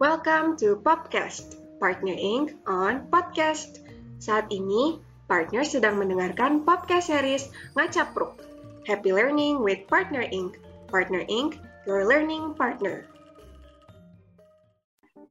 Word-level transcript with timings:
Welcome 0.00 0.56
to 0.64 0.80
Podcast, 0.80 1.60
Partner 1.76 2.16
Inc. 2.16 2.56
on 2.64 3.04
Podcast. 3.12 3.84
Saat 4.16 4.48
ini, 4.48 4.96
partner 5.28 5.60
sedang 5.60 6.00
mendengarkan 6.00 6.64
podcast 6.64 7.12
series 7.12 7.52
Ngacapruk. 7.76 8.40
Happy 8.88 9.12
Learning 9.12 9.60
with 9.60 9.84
Partner 9.92 10.24
Inc. 10.32 10.56
Partner 10.88 11.20
Inc., 11.28 11.60
your 11.84 12.08
learning 12.08 12.56
partner. 12.56 13.04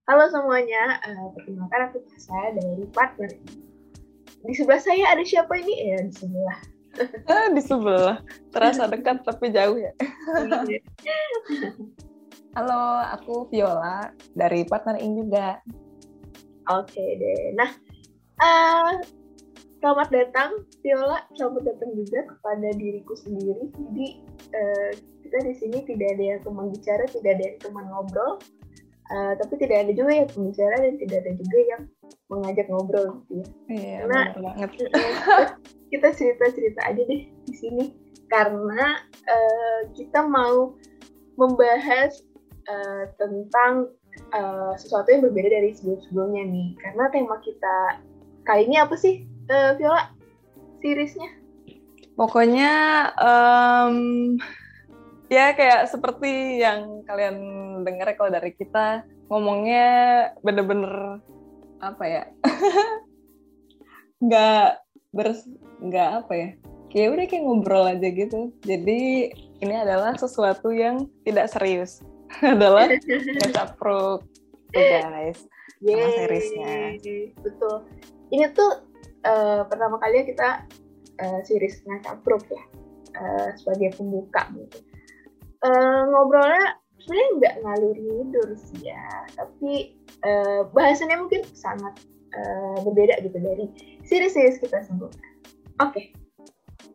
Halo 0.06 0.30
semuanya, 0.30 1.02
uh, 1.02 1.34
perkenalkan 1.34 1.90
aku 1.90 2.06
Tessa 2.06 2.54
dari 2.54 2.86
Partner 2.94 3.34
Inc. 3.34 3.50
Di 4.46 4.54
sebelah 4.54 4.86
saya 4.86 5.18
ada 5.18 5.26
siapa 5.26 5.58
ini? 5.58 5.74
Ya, 5.82 5.98
di 6.06 6.14
sebelah. 6.14 6.60
Ah, 7.26 7.50
di 7.50 7.62
sebelah. 7.66 8.22
Terasa 8.54 8.86
dekat 8.86 9.26
tapi 9.26 9.50
jauh 9.50 9.82
ya. 9.82 9.98
Halo, 12.58 13.06
aku 13.14 13.46
Viola 13.54 14.10
dari 14.34 14.66
Partner 14.66 14.98
In 14.98 15.14
juga. 15.14 15.62
Oke 16.74 17.06
deh. 17.22 17.54
Nah, 17.54 17.70
uh, 18.42 18.98
selamat 19.78 20.10
datang 20.10 20.66
Viola, 20.82 21.22
selamat 21.38 21.70
datang 21.70 21.94
juga 21.94 22.26
kepada 22.26 22.74
diriku 22.74 23.14
sendiri. 23.14 23.70
Jadi 23.70 24.08
uh, 24.50 24.90
kita 25.22 25.38
di 25.46 25.54
sini 25.62 25.78
tidak 25.86 26.18
ada 26.18 26.24
yang 26.26 26.42
teman 26.42 26.74
bicara, 26.74 27.06
tidak 27.06 27.38
ada 27.38 27.44
yang 27.54 27.58
teman 27.62 27.86
ngobrol, 27.86 28.42
uh, 29.14 29.34
tapi 29.38 29.54
tidak 29.62 29.86
ada 29.86 29.92
juga 29.94 30.12
yang 30.18 30.30
pembicara 30.34 30.76
dan 30.82 30.94
tidak 30.98 31.18
ada 31.22 31.32
juga 31.38 31.60
yang 31.62 31.82
mengajak 32.34 32.66
ngobrol 32.66 33.08
gitu 33.30 33.34
ya. 33.38 33.46
Iya, 33.70 33.96
Karena 34.10 34.22
banget. 34.42 34.70
kita 35.94 36.08
cerita-cerita 36.18 36.82
aja 36.82 37.02
deh 37.06 37.22
di 37.30 37.54
sini 37.54 37.94
karena 38.26 39.06
uh, 39.30 39.80
kita 39.94 40.26
mau 40.26 40.74
membahas 41.38 42.29
uh, 42.70 43.04
tentang 43.18 43.90
uh, 44.32 44.74
sesuatu 44.78 45.10
yang 45.10 45.26
berbeda 45.26 45.50
dari 45.50 45.74
sebelum-sebelumnya 45.74 46.44
nih. 46.46 46.70
Karena 46.78 47.04
tema 47.10 47.36
kita 47.42 47.78
kali 48.46 48.70
ini 48.70 48.78
apa 48.78 48.96
sih, 48.96 49.26
uh, 49.50 49.74
Viola? 49.76 50.14
Seriesnya? 50.80 51.28
Pokoknya 52.16 52.72
em, 53.16 53.96
ya 55.32 55.56
kayak 55.56 55.88
seperti 55.88 56.60
yang 56.60 57.04
kalian 57.08 57.36
dengar 57.84 58.12
kalau 58.16 58.32
dari 58.32 58.52
kita 58.56 59.08
ngomongnya 59.32 59.88
bener-bener 60.44 61.24
apa 61.80 62.04
ya? 62.04 62.24
nggak 64.24 64.84
bers 65.16 65.48
nggak 65.80 66.10
apa 66.24 66.34
ya? 66.36 66.50
Kayak 66.92 67.08
udah 67.16 67.26
kayak 67.28 67.44
ngobrol 67.44 67.86
aja 67.88 68.08
gitu. 68.08 68.52
Jadi 68.68 69.32
ini 69.64 69.76
adalah 69.76 70.16
sesuatu 70.20 70.76
yang 70.76 71.08
tidak 71.24 71.48
serius. 71.52 72.04
Adalah 72.42 72.90
ngecapruk 73.40 74.22
tuh 74.70 74.86
guys. 74.86 75.40
Sama 75.80 75.96
Yeay. 75.96 76.16
seriesnya. 76.16 76.76
Betul. 77.40 77.76
Ini 78.30 78.52
tuh 78.52 78.84
uh, 79.26 79.64
pertama 79.66 79.98
kali 79.98 80.28
kita 80.28 80.68
uh, 81.24 81.40
series 81.48 81.82
ngacapruk 81.88 82.44
ya 82.52 82.64
uh, 83.16 83.50
sebagai 83.58 83.96
pembuka 83.96 84.46
gitu. 84.54 84.80
Uh, 85.60 86.08
ngobrolnya 86.08 86.80
sebenarnya 87.04 87.30
nggak 87.40 87.56
ngalur 87.64 87.98
ngidur 87.98 88.50
sih 88.56 88.92
ya, 88.92 89.08
tapi 89.36 89.96
uh, 90.24 90.68
bahasannya 90.72 91.18
mungkin 91.20 91.42
sangat 91.52 92.00
uh, 92.36 92.78
berbeda 92.84 93.20
gitu 93.24 93.38
dari 93.40 93.66
series-series 94.08 94.60
kita 94.64 94.84
sebelumnya. 94.88 95.30
Oke, 95.80 96.12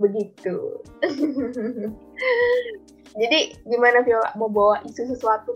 begitu. 0.00 0.80
Jadi 3.14 3.54
gimana 3.62 4.02
Viola 4.02 4.30
mau 4.34 4.50
bawa 4.50 4.82
isu 4.82 5.14
sesuatu? 5.14 5.54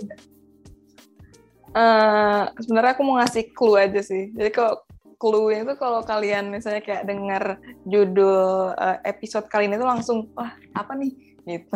Eh, 1.75 2.43
sebenarnya 2.65 2.95
aku 2.97 3.03
mau 3.05 3.19
ngasih 3.19 3.51
clue 3.53 3.79
aja 3.79 4.01
sih. 4.01 4.31
Jadi 4.33 4.51
kalau 4.55 4.83
clue 5.19 5.51
itu 5.51 5.75
kalau 5.75 6.01
kalian 6.07 6.49
misalnya 6.49 6.81
kayak 6.81 7.05
dengar 7.05 7.59
judul 7.85 8.73
eh, 8.79 8.99
episode 9.11 9.51
kali 9.51 9.67
ini 9.67 9.77
tuh 9.77 9.91
langsung 9.91 10.31
wah 10.39 10.55
apa 10.73 10.95
nih 10.95 11.13
gitu. 11.45 11.75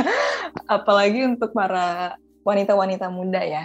Apalagi 0.80 1.28
untuk 1.28 1.52
para 1.52 2.16
wanita-wanita 2.42 3.06
muda 3.12 3.42
ya. 3.44 3.64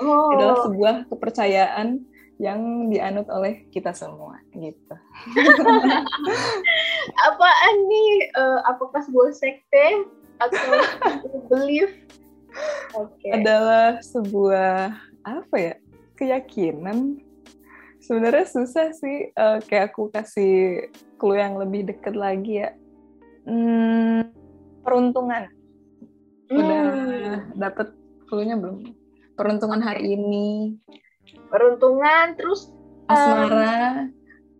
Oh, 0.00 0.32
Adalah 0.32 0.56
sebuah 0.64 0.94
kepercayaan 1.12 2.08
yang 2.40 2.88
dianut 2.88 3.28
oleh 3.28 3.68
kita 3.68 3.92
semua 3.92 4.40
gitu. 4.56 4.96
apaan 7.28 7.76
nih? 7.84 8.12
Eh, 8.32 8.60
apakah 8.64 9.04
sebuah 9.04 9.36
sekte 9.36 10.08
atau 10.40 10.72
belief? 11.52 11.92
Oke. 12.96 13.28
Adalah 13.28 14.00
sebuah 14.00 14.96
apa 15.20 15.56
ya? 15.60 15.76
keyakinan. 16.20 17.16
Sebenarnya 18.00 18.44
susah 18.44 18.92
sih 18.92 19.32
eh, 19.32 19.58
kayak 19.64 19.92
aku 19.92 20.12
kasih 20.12 20.88
clue 21.16 21.40
yang 21.40 21.56
lebih 21.56 21.88
deket 21.88 22.14
lagi 22.16 22.64
ya. 22.64 22.76
Hmm, 23.48 24.28
peruntungan. 24.84 25.48
Udah 26.52 26.82
Hmm, 26.92 27.36
dapet 27.56 27.88
clue-nya 28.28 28.60
belum? 28.60 28.92
Peruntungan 29.32 29.80
hari 29.80 30.12
ini, 30.12 30.76
peruntungan 31.50 32.34
terus 32.38 32.72
asmara, 33.10 34.06
I 34.06 34.12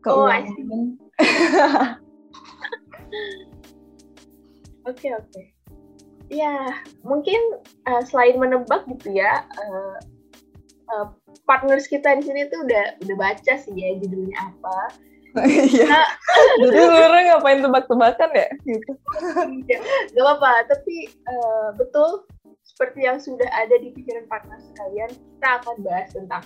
keuangan. 0.03 0.98
Oke 4.88 5.12
oke. 5.12 5.42
Ya 6.32 6.82
mungkin 7.04 7.38
eh, 7.84 8.03
selain 8.08 8.41
menebak 8.41 8.86
gitu 8.88 9.12
ya, 9.12 9.44
eh, 9.44 9.97
eh, 10.88 11.06
partners 11.44 11.84
kita 11.86 12.16
di 12.19 12.25
sini 12.25 12.48
tuh 12.48 12.64
udah 12.64 12.97
udah 13.04 13.16
baca 13.19 13.52
sih 13.60 13.75
ya 13.76 13.98
judulnya 14.00 14.38
apa. 14.41 14.78
Iya. 15.47 16.00
Jadi 16.64 16.78
sebenarnya 16.81 17.22
ngapain 17.34 17.60
tebak-tebakan 17.62 18.31
ya? 18.34 18.48
Gitu. 18.66 18.92
Ya, 19.70 19.78
Gak 20.16 20.25
apa-apa, 20.26 20.66
tapi 20.75 21.06
eh, 21.06 21.69
betul 21.78 22.26
seperti 22.66 23.04
yang 23.04 23.20
sudah 23.20 23.47
ada 23.52 23.76
di 23.78 23.92
pikiran 23.92 24.26
partners 24.26 24.72
kalian, 24.78 25.10
kita 25.12 25.48
akan 25.60 25.76
bahas 25.84 26.08
tentang 26.16 26.42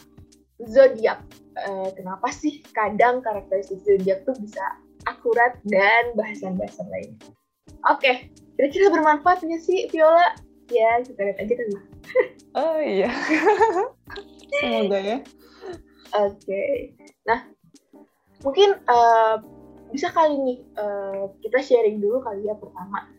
zodiak. 0.69 1.21
Eh, 1.55 1.89
kenapa 1.95 2.29
sih 2.35 2.61
kadang 2.75 3.23
karakteristik 3.23 3.79
zodiak 3.87 4.27
tuh 4.27 4.35
bisa 4.43 4.63
akurat 5.07 5.55
dan 5.69 6.17
bahasan-bahasan 6.19 6.89
lainnya. 6.91 7.31
Oke, 7.89 8.33
kira-kira 8.57 8.89
bermanfaat 8.91 9.45
nggak 9.45 9.63
sih 9.63 9.87
Viola? 9.93 10.35
Ya, 10.73 11.05
kita 11.05 11.21
lihat 11.21 11.39
aja 11.41 11.55
kan. 11.55 11.69
Oh 12.55 12.79
iya. 12.79 13.11
Semoga 14.63 14.99
ya. 15.03 15.19
Oke, 16.15 16.95
nah 17.27 17.51
mungkin 18.47 18.79
eh, 18.79 19.35
bisa 19.91 20.15
kali 20.15 20.39
nih 20.39 20.59
eh, 20.79 21.23
kita 21.43 21.59
sharing 21.59 21.99
dulu 21.99 22.23
kali 22.23 22.47
ya 22.47 22.55
pertama. 22.55 23.11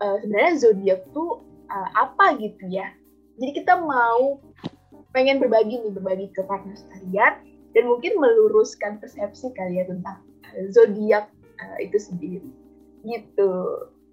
Eh, 0.00 0.16
sebenarnya 0.24 0.52
zodiak 0.56 1.00
tuh 1.12 1.44
eh, 1.68 1.88
apa 1.92 2.40
gitu 2.40 2.72
ya? 2.72 2.88
Jadi 3.36 3.52
kita 3.52 3.76
mau 3.84 4.40
pengen 5.10 5.42
berbagi 5.42 5.82
nih 5.82 5.92
berbagi 5.92 6.26
ke 6.34 6.42
partner 6.46 6.76
kalian 6.94 7.32
dan 7.74 7.84
mungkin 7.86 8.18
meluruskan 8.18 8.98
persepsi 8.98 9.50
kalian 9.54 9.98
tentang 9.98 10.18
eh, 10.54 10.66
zodiak 10.70 11.30
eh, 11.58 11.86
itu 11.86 11.98
sendiri. 11.98 12.50
Gitu. 13.06 13.52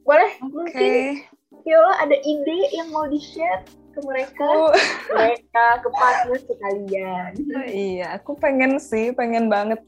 Boleh 0.07 0.31
mungkin 0.40 0.72
Oke. 0.72 1.28
Viola 1.63 2.00
ada 2.00 2.16
ide 2.16 2.59
yang 2.75 2.91
mau 2.96 3.07
di-share 3.07 3.63
ke 3.91 4.00
mereka, 4.06 4.46
Oh, 4.46 4.72
mereka 5.09 5.66
ke 5.81 5.90
partner 5.90 6.40
sekalian. 6.44 7.31
iya, 7.68 8.19
aku 8.19 8.38
pengen 8.38 8.78
sih, 8.78 9.09
pengen 9.12 9.50
banget. 9.50 9.81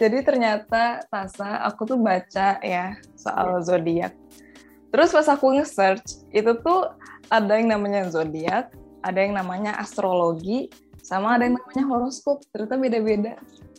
Jadi 0.00 0.24
ternyata 0.24 1.04
Tasa, 1.12 1.60
aku 1.68 1.84
tuh 1.84 2.00
baca 2.00 2.56
ya 2.64 2.96
soal 3.20 3.60
zodiak. 3.60 4.16
Terus 4.90 5.12
pas 5.12 5.28
aku 5.28 5.60
nge-search, 5.60 6.24
itu 6.32 6.50
tuh 6.64 6.88
ada 7.28 7.52
yang 7.60 7.68
namanya 7.68 8.08
zodiak, 8.08 8.72
ada 9.00 9.18
yang 9.20 9.34
namanya 9.36 9.76
astrologi, 9.80 10.68
sama 11.00 11.36
ada 11.36 11.48
yang 11.48 11.56
namanya 11.56 11.84
horoskop. 11.88 12.44
Ternyata 12.52 12.76
beda-beda. 12.76 13.32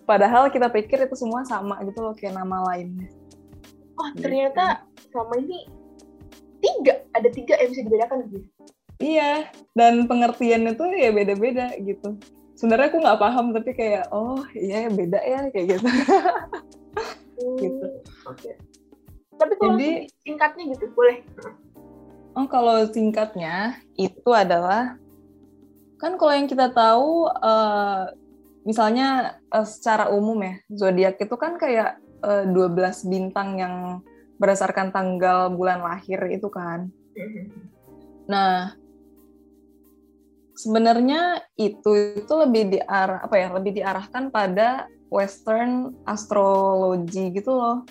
Padahal 0.05 0.49
kita 0.49 0.67
pikir 0.67 1.05
itu 1.05 1.15
semua 1.15 1.45
sama 1.45 1.77
gitu 1.85 2.01
loh, 2.01 2.13
kayak 2.17 2.35
nama 2.35 2.65
lainnya. 2.73 3.07
Oh 3.95 4.09
ternyata 4.17 4.83
selama 5.13 5.37
ini 5.37 5.69
tiga, 6.61 7.05
ada 7.13 7.29
tiga 7.29 7.53
yang 7.61 7.69
bisa 7.73 7.81
dibedakan 7.85 8.17
gitu. 8.29 8.47
Iya, 9.01 9.49
dan 9.73 10.05
pengertiannya 10.05 10.77
tuh 10.77 10.93
ya 10.93 11.09
beda-beda 11.09 11.73
gitu. 11.81 12.17
Sebenarnya 12.53 12.93
aku 12.93 12.97
nggak 13.01 13.17
paham, 13.21 13.45
tapi 13.57 13.71
kayak, 13.73 14.05
oh 14.13 14.45
iya 14.53 14.85
beda 14.93 15.17
ya, 15.25 15.49
kayak 15.49 15.77
gitu. 15.77 15.89
Hmm, 17.41 17.57
Gitu. 17.57 17.85
Oke. 18.29 18.53
Tapi 19.41 19.53
kalau 19.57 19.73
Jadi- 19.73 20.05
singkatnya 20.21 20.63
gitu 20.69 20.85
boleh. 20.93 21.25
Oh, 22.37 22.45
kalau 22.45 22.85
singkatnya 22.93 23.81
itu 23.97 24.29
adalah 24.29 25.01
kan 26.01 26.17
kalau 26.17 26.33
yang 26.33 26.49
kita 26.49 26.73
tahu 26.73 27.29
eh, 27.29 28.03
misalnya 28.65 29.37
eh, 29.53 29.67
secara 29.69 30.09
umum 30.09 30.41
ya 30.41 30.57
zodiak 30.73 31.21
itu 31.21 31.35
kan 31.37 31.61
kayak 31.61 32.01
eh, 32.25 32.43
12 32.49 33.05
bintang 33.05 33.61
yang 33.61 33.75
berdasarkan 34.41 34.89
tanggal 34.89 35.53
bulan 35.53 35.85
lahir 35.85 36.17
itu 36.33 36.49
kan. 36.49 36.89
Nah, 38.25 38.73
sebenarnya 40.57 41.45
itu 41.61 42.17
itu 42.17 42.33
lebih 42.33 42.73
diarah 42.73 43.21
apa 43.21 43.35
ya 43.37 43.53
lebih 43.53 43.77
diarahkan 43.77 44.33
pada 44.33 44.89
Western 45.13 45.93
astrology 46.09 47.29
gitu 47.37 47.53
loh. 47.53 47.85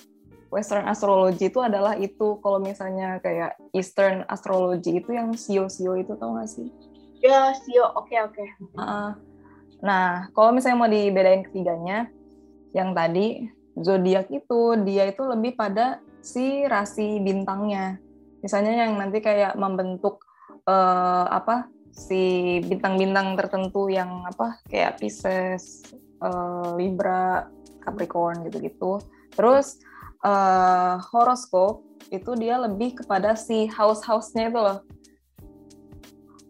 Western 0.51 0.91
astrology 0.91 1.47
itu 1.47 1.63
adalah 1.63 1.95
itu 1.95 2.43
kalau 2.43 2.59
misalnya 2.59 3.23
kayak 3.23 3.55
Eastern 3.71 4.27
astrology 4.27 4.99
itu 4.99 5.15
yang 5.15 5.31
sio-sio 5.39 5.95
itu 5.95 6.19
tau 6.19 6.35
gak 6.35 6.51
sih? 6.51 6.67
Ya 7.21 7.53
sio, 7.53 7.85
oke 7.97 8.17
oke. 8.17 8.45
Nah 9.85 10.29
kalau 10.33 10.51
misalnya 10.57 10.77
mau 10.81 10.91
dibedain 10.91 11.45
ketiganya, 11.45 12.09
yang 12.73 12.97
tadi 12.97 13.49
zodiak 13.77 14.29
itu 14.33 14.77
dia 14.85 15.09
itu 15.09 15.23
lebih 15.25 15.57
pada 15.57 16.01
si 16.21 16.65
rasi 16.65 17.21
bintangnya. 17.21 18.01
Misalnya 18.41 18.89
yang 18.89 18.97
nanti 18.97 19.21
kayak 19.21 19.57
membentuk 19.57 20.25
uh, 20.65 21.29
apa 21.29 21.69
si 21.93 22.57
bintang-bintang 22.65 23.37
tertentu 23.37 23.93
yang 23.93 24.25
apa 24.25 24.57
kayak 24.69 25.01
Pisces, 25.01 25.85
uh, 26.25 26.73
Libra, 26.77 27.49
Capricorn 27.85 28.49
gitu-gitu. 28.49 28.97
Terus 29.37 29.81
uh, 30.25 30.97
horoskop 31.13 31.85
itu 32.09 32.33
dia 32.39 32.57
lebih 32.57 32.97
kepada 32.97 33.37
si 33.37 33.69
house-house-nya 33.69 34.49
itu 34.49 34.61
loh. 34.61 34.79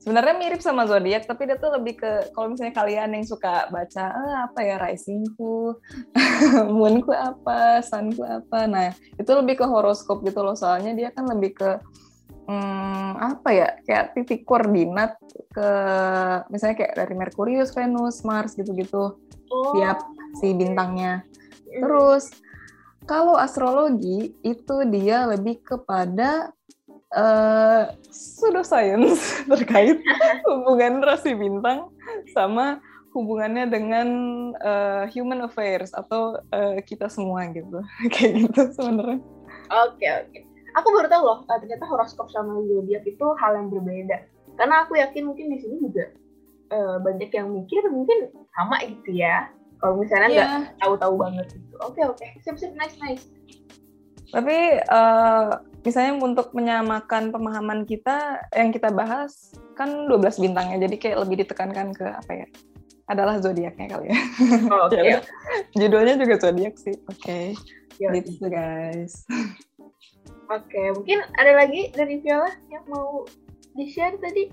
Sebenarnya 0.00 0.35
mirip 0.41 0.64
sama 0.64 0.88
zodiak, 0.88 1.29
tapi 1.29 1.44
dia 1.44 1.61
tuh 1.61 1.76
lebih 1.76 2.00
ke 2.00 2.32
kalau 2.32 2.49
misalnya 2.49 2.73
kalian 2.73 3.20
yang 3.20 3.25
suka 3.29 3.69
baca 3.69 4.05
eh, 4.08 4.37
apa 4.49 4.61
ya 4.64 4.76
risingku, 4.81 5.76
moonku 6.76 7.12
apa, 7.12 7.85
sunku 7.85 8.25
apa. 8.25 8.64
Nah, 8.64 8.97
itu 9.20 9.29
lebih 9.29 9.61
ke 9.61 9.67
horoskop 9.69 10.25
gitu 10.25 10.41
loh. 10.41 10.56
Soalnya 10.56 10.97
dia 10.97 11.12
kan 11.12 11.29
lebih 11.29 11.52
ke 11.52 11.70
hmm, 12.49 13.11
apa 13.20 13.49
ya 13.52 13.69
kayak 13.85 14.17
titik 14.17 14.49
koordinat 14.49 15.20
ke 15.52 15.70
misalnya 16.49 16.76
kayak 16.81 16.94
dari 16.96 17.14
Merkurius, 17.14 17.76
Venus, 17.76 18.25
Mars 18.25 18.56
gitu-gitu 18.56 19.20
oh. 19.53 19.73
tiap 19.76 20.00
si 20.41 20.56
bintangnya. 20.56 21.29
Terus 21.69 22.32
kalau 23.05 23.37
astrologi 23.37 24.32
itu 24.41 24.76
dia 24.88 25.29
lebih 25.29 25.61
kepada 25.61 26.55
uh, 27.15 27.91
pseudoscience 28.11 29.41
terkait 29.53 29.99
hubungan 30.49 31.03
rasi 31.03 31.35
bintang 31.35 31.91
sama 32.35 32.79
hubungannya 33.11 33.67
dengan 33.67 34.09
uh, 34.62 35.05
human 35.11 35.43
affairs 35.43 35.91
atau 35.91 36.39
uh, 36.55 36.79
kita 36.87 37.11
semua 37.11 37.47
gitu 37.51 37.83
kayak 38.15 38.47
gitu 38.47 38.61
sebenarnya. 38.75 39.19
Oke 39.71 39.99
okay, 39.99 40.11
oke. 40.23 40.31
Okay. 40.31 40.43
Aku 40.79 40.87
baru 40.95 41.11
tahu 41.11 41.23
loh 41.27 41.39
ternyata 41.51 41.83
horoskop 41.91 42.31
sama 42.31 42.62
zodiak 42.62 43.03
itu 43.03 43.27
hal 43.43 43.59
yang 43.59 43.69
berbeda. 43.75 44.23
Karena 44.55 44.87
aku 44.87 44.95
yakin 45.03 45.27
mungkin 45.27 45.51
di 45.51 45.59
sini 45.59 45.83
juga 45.83 46.15
uh, 46.71 46.97
banyak 47.03 47.31
yang 47.35 47.51
mikir 47.51 47.83
mungkin 47.91 48.31
sama 48.55 48.79
gitu 48.87 49.11
ya 49.19 49.51
kalau 49.81 49.97
misalnya 49.99 50.29
nggak 50.29 50.49
yeah. 50.49 50.79
tahu-tahu 50.85 51.15
banget 51.17 51.47
gitu 51.56 51.75
oke 51.81 51.97
okay, 51.97 52.05
oke 52.06 52.17
okay. 52.21 52.31
sip 52.45 52.56
sip 52.61 52.73
nice 52.77 52.97
nice 53.01 53.25
tapi 54.31 54.79
uh, 54.93 55.59
misalnya 55.81 56.21
untuk 56.21 56.53
menyamakan 56.53 57.32
pemahaman 57.32 57.88
kita 57.88 58.41
yang 58.53 58.71
kita 58.71 58.93
bahas 58.93 59.55
kan 59.75 60.09
12 60.09 60.44
bintangnya 60.44 60.87
jadi 60.88 60.97
kayak 60.97 61.19
lebih 61.25 61.37
ditekankan 61.47 61.97
ke 61.97 62.05
apa 62.05 62.32
ya 62.44 62.47
adalah 63.11 63.43
zodiaknya 63.43 63.91
kali 63.91 64.06
ya. 64.15 64.19
Oh, 64.71 64.87
Oke. 64.87 65.03
Okay. 65.03 65.19
Judulnya 65.82 66.15
juga 66.15 66.38
zodiak 66.38 66.79
sih. 66.79 66.94
Oke. 67.11 67.59
Okay. 67.99 68.23
Gitu 68.23 68.47
guys. 68.47 69.27
Oke, 70.47 70.71
okay. 70.71 70.87
mungkin 70.94 71.19
ada 71.35 71.59
lagi 71.59 71.91
dari 71.91 72.23
Viola 72.23 72.55
yang 72.71 72.87
mau 72.87 73.27
di-share 73.75 74.15
tadi? 74.23 74.47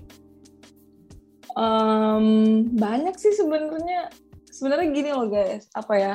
Um, 1.54 2.66
banyak 2.74 3.14
sih 3.14 3.30
sebenarnya 3.38 4.10
sebenarnya 4.58 4.88
gini 4.90 5.10
loh 5.14 5.30
guys 5.30 5.70
apa 5.78 5.94
ya 5.94 6.14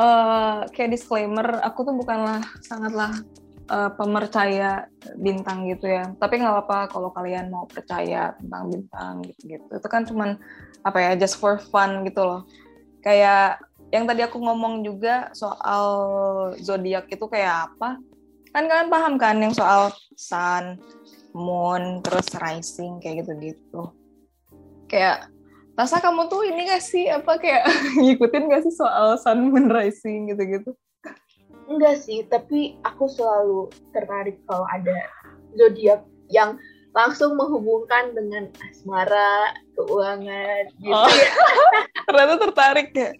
uh, 0.00 0.64
kayak 0.72 0.96
disclaimer 0.96 1.60
aku 1.60 1.84
tuh 1.84 1.92
bukanlah 1.92 2.40
sangatlah 2.64 3.12
uh, 3.68 3.90
pemercaya 3.94 4.88
bintang 5.16 5.68
gitu 5.68 5.88
ya. 5.88 6.12
Tapi 6.16 6.40
nggak 6.40 6.52
apa-apa 6.52 6.78
kalau 6.92 7.10
kalian 7.12 7.48
mau 7.52 7.64
percaya 7.68 8.34
tentang 8.38 8.62
bintang 8.70 9.14
gitu 9.24 9.58
gitu 9.58 9.70
itu 9.72 9.88
kan 9.88 10.02
cuman 10.04 10.36
apa 10.84 10.98
ya 11.00 11.10
just 11.16 11.36
for 11.40 11.56
fun 11.60 12.04
gitu 12.08 12.20
loh. 12.24 12.42
Kayak 13.04 13.60
yang 13.92 14.08
tadi 14.08 14.24
aku 14.24 14.40
ngomong 14.40 14.82
juga 14.82 15.30
soal 15.36 15.86
zodiak 16.58 17.08
itu 17.08 17.24
kayak 17.28 17.70
apa? 17.72 18.00
Kan 18.54 18.70
kalian 18.70 18.90
paham 18.90 19.14
kan 19.20 19.36
yang 19.38 19.52
soal 19.52 19.92
sun 20.14 20.78
moon 21.34 22.00
terus 22.00 22.30
rising 22.38 23.02
kayak 23.02 23.26
gitu-gitu. 23.26 23.90
Kayak 24.86 25.34
Rasa 25.74 25.98
kamu 25.98 26.30
tuh 26.30 26.46
ini 26.46 26.70
gak 26.70 26.82
sih? 26.86 27.10
Apa 27.10 27.34
kayak 27.34 27.66
ngikutin 28.00 28.46
gak 28.46 28.62
sih 28.62 28.74
soal 28.74 29.18
sun 29.18 29.50
moon 29.50 29.66
rising 29.66 30.30
gitu-gitu? 30.30 30.70
Enggak 31.64 32.04
sih, 32.04 32.24
tapi 32.28 32.76
aku 32.84 33.08
selalu 33.08 33.72
tertarik 33.96 34.36
kalau 34.44 34.68
ada 34.68 35.08
zodiak 35.56 36.04
yang 36.28 36.60
langsung 36.94 37.34
menghubungkan 37.34 38.14
dengan 38.14 38.52
asmara, 38.70 39.56
keuangan 39.74 40.70
gitu 40.78 40.94
oh. 40.94 41.08
ya. 41.08 41.30
Ternyata 42.08 42.34
tertarik 42.48 42.88
ya? 42.94 43.10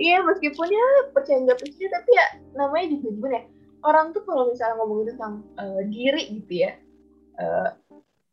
Iya, 0.00 0.16
meskipun 0.24 0.66
ya 0.72 0.86
percaya 1.12 1.38
nggak 1.44 1.60
percaya, 1.60 1.88
tapi 1.92 2.10
ya 2.16 2.26
namanya 2.56 2.86
juga 2.96 3.08
gimana 3.12 3.34
ya. 3.36 3.44
Orang 3.80 4.06
tuh 4.12 4.22
kalau 4.28 4.52
misalnya 4.52 4.76
ngomongin 4.80 5.06
tentang 5.16 5.34
uh, 5.56 5.80
diri 5.88 6.24
gitu 6.40 6.68
ya, 6.68 6.72
uh, 7.40 7.68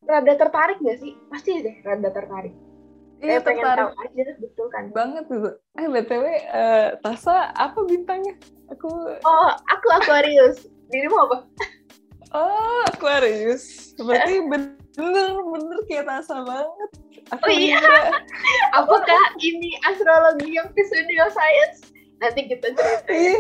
rada 0.08 0.34
tertarik 0.36 0.80
gak 0.80 1.00
sih? 1.00 1.16
Pasti 1.32 1.60
deh 1.60 1.76
rada 1.84 2.12
tertarik 2.12 2.56
Iya, 3.18 3.42
pengen 3.42 3.66
tahu 3.66 3.92
aja, 3.98 4.24
betul 4.38 4.68
kan? 4.70 4.94
Banget 4.94 5.26
tuh. 5.26 5.58
Eh, 5.74 5.90
BTW, 5.90 6.22
uh, 6.22 6.34
eh, 6.38 6.90
Tasa 7.02 7.50
apa 7.50 7.82
bintangnya? 7.82 8.38
Aku... 8.76 8.90
Oh, 9.24 9.50
aku 9.72 9.88
Aquarius. 10.02 10.68
Dirimu 10.92 11.18
apa? 11.30 11.38
Oh, 12.36 12.84
Aquarius. 12.92 13.96
Berarti 13.96 14.44
bener-bener 14.44 15.80
kayak 15.88 16.06
Tasa 16.08 16.44
banget. 16.44 16.90
Aku 17.36 17.48
oh 17.48 17.52
iya? 17.52 17.80
Apakah 18.76 19.22
ini 19.44 19.76
astrologi 19.88 20.56
yang 20.56 20.68
studio 20.72 21.28
science? 21.32 21.92
Nanti 22.24 22.48
kita 22.48 22.72
cerita. 22.76 23.12
Iya. 23.12 23.40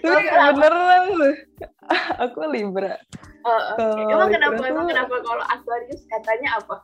Tapi 0.00 0.24
beneran 0.30 1.02
tuh. 1.16 1.36
Aku 2.20 2.48
Libra. 2.48 2.96
Oh, 3.44 3.60
okay. 3.76 4.08
Emang 4.08 4.32
kenapa, 4.32 4.62
emang 4.64 4.88
kenapa 4.88 5.14
kalau 5.20 5.44
Aquarius 5.52 6.04
katanya 6.08 6.60
apa? 6.60 6.80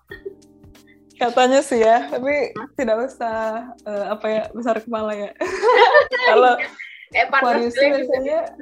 katanya 1.20 1.60
sih 1.60 1.84
ya 1.84 2.08
tapi 2.08 2.56
tidak 2.80 3.12
usah 3.12 3.68
uh, 3.84 4.04
apa 4.16 4.24
ya 4.24 4.42
besar 4.56 4.80
kepala 4.80 5.12
ya 5.12 5.28
kalau 6.32 6.56
Aquarius 7.10 7.74
biasanya 7.74 8.54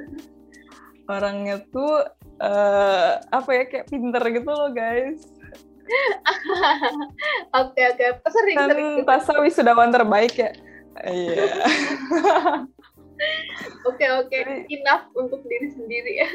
orangnya 1.09 1.61
tuh 1.69 2.05
uh, 2.41 3.21
apa 3.29 3.49
ya 3.53 3.63
kayak 3.69 3.87
pinter 3.89 4.23
gitu 4.33 4.49
loh 4.49 4.73
guys. 4.73 5.21
Oke 7.65 7.81
oke. 7.81 8.05
Sering 8.29 8.57
kan 8.61 8.69
sering 8.69 8.89
Tasa 9.09 9.33
wisudawan 9.41 9.89
terbaik 9.89 10.37
ya? 10.37 10.53
Iya. 11.01 11.49
Oke 13.89 14.05
oke. 14.05 14.37
Enough 14.69 15.05
untuk 15.17 15.41
diri 15.49 15.69
sendiri. 15.73 16.11
Ya 16.19 16.29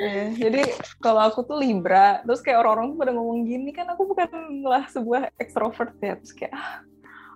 Yeah, 0.00 0.32
jadi 0.32 0.62
kalau 1.02 1.28
aku 1.28 1.44
tuh 1.44 1.60
Libra, 1.60 2.24
terus 2.24 2.40
kayak 2.40 2.62
orang-orang 2.62 2.94
tuh 2.94 2.98
pada 3.04 3.12
ngomong 3.12 3.44
gini 3.44 3.74
kan 3.74 3.90
aku 3.90 4.08
bukanlah 4.08 4.88
sebuah 4.88 5.34
ekstrovert 5.36 5.92
ya, 6.00 6.16
terus 6.16 6.32
kayak 6.32 6.56
ah, 6.56 6.80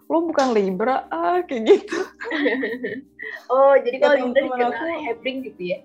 lo 0.08 0.18
bukan 0.28 0.52
Libra 0.52 1.08
ah 1.08 1.40
kayak 1.44 1.64
gitu. 1.64 1.98
oh 3.52 3.74
jadi 3.80 3.96
kalau 3.98 4.16
Libra 4.28 4.40
dikenal 4.44 4.70
aku, 4.72 4.84
Hebring 5.08 5.38
gitu 5.48 5.62
ya? 5.74 5.78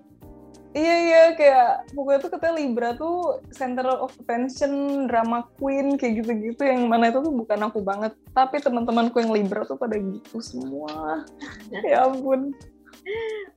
Iya 0.70 0.94
iya 1.02 1.22
kayak 1.34 1.90
pokoknya 1.98 2.18
tuh 2.22 2.30
katanya 2.30 2.54
Libra 2.62 2.88
tuh 2.94 3.42
center 3.50 3.90
of 3.90 4.14
attention, 4.22 5.04
drama 5.10 5.42
queen 5.58 5.98
kayak 5.98 6.22
gitu-gitu 6.22 6.62
yang 6.62 6.86
mana 6.86 7.10
itu 7.10 7.18
tuh 7.18 7.34
bukan 7.34 7.58
aku 7.66 7.82
banget, 7.82 8.14
tapi 8.38 8.62
teman-temanku 8.62 9.18
yang 9.18 9.34
Libra 9.34 9.66
tuh 9.66 9.74
pada 9.74 9.98
gitu 9.98 10.38
semua. 10.38 11.26
ya 11.90 12.06
ampun. 12.06 12.54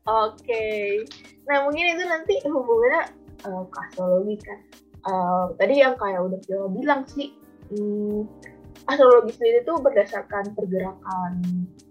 Oke. 0.10 0.42
Okay. 0.42 1.06
Nah 1.46 1.70
mungkin 1.70 1.86
itu 1.94 2.04
nanti 2.08 2.36
hubungannya 2.50 3.04
uh, 3.46 3.64
ke 3.70 3.78
astrologi 3.78 4.36
kan. 4.42 4.60
Uh, 5.04 5.46
tadi 5.62 5.86
yang 5.86 5.94
kayak 6.00 6.18
udah 6.18 6.40
bilang 6.74 7.06
sih, 7.06 7.36
hmm, 7.70 8.26
astrologi 8.88 9.32
sendiri 9.36 9.64
tuh 9.64 9.80
berdasarkan 9.80 10.52
pergerakan 10.56 11.32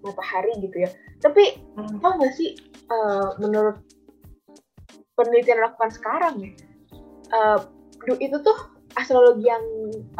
matahari 0.04 0.52
gitu 0.60 0.84
ya. 0.84 0.90
Tapi 1.22 1.62
hmm. 1.78 2.00
tau 2.04 2.18
gak 2.20 2.34
sih 2.36 2.58
uh, 2.92 3.36
menurut 3.40 3.80
penelitian 5.16 5.56
yang 5.56 5.58
dilakukan 5.68 5.92
sekarang 5.92 6.34
ya, 6.40 6.52
uh, 7.32 7.60
itu 8.18 8.36
tuh 8.40 8.58
astrologi 8.96 9.48
yang 9.48 9.64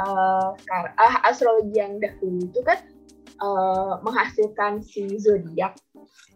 uh, 0.00 0.56
sekarang, 0.64 0.94
uh, 0.96 1.16
astrologi 1.28 1.76
yang 1.76 2.00
dahulu 2.00 2.48
itu 2.48 2.60
kan 2.64 2.78
uh, 3.42 4.00
menghasilkan 4.00 4.80
si 4.80 5.08
zodiak. 5.20 5.76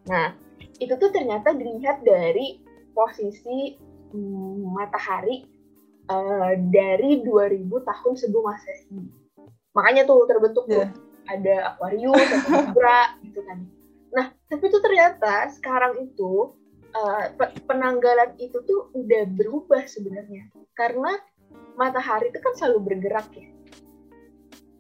Nah, 0.09 0.37
itu 0.81 0.93
tuh 1.01 1.11
ternyata 1.13 1.57
dilihat 1.57 2.05
dari 2.05 2.61
posisi 2.93 3.77
hmm, 4.13 4.73
matahari 4.73 5.45
uh, 6.09 6.53
dari 6.73 7.25
2000 7.25 7.69
tahun 7.69 8.15
sebelum 8.17 8.45
masehi. 8.49 9.26
Makanya 9.77 10.09
tuh 10.09 10.25
terbentuk 10.25 10.65
yeah. 10.67 10.73
tuh 10.73 10.81
iya. 10.81 10.89
ada 11.37 11.55
Aquarius, 11.77 12.29
ada 12.49 12.99
gitu 13.29 13.41
kan. 13.45 13.59
Nah, 14.17 14.27
tapi 14.49 14.65
tuh 14.73 14.81
ternyata 14.81 15.53
sekarang 15.53 16.01
itu 16.01 16.57
uh, 16.97 17.25
penanggalan 17.69 18.33
itu 18.41 18.57
tuh 18.65 18.89
udah 18.97 19.29
berubah 19.37 19.85
sebenarnya 19.85 20.49
karena 20.73 21.21
matahari 21.77 22.33
itu 22.33 22.41
kan 22.41 22.53
selalu 22.57 22.89
bergerak 22.89 23.29
ya. 23.37 23.49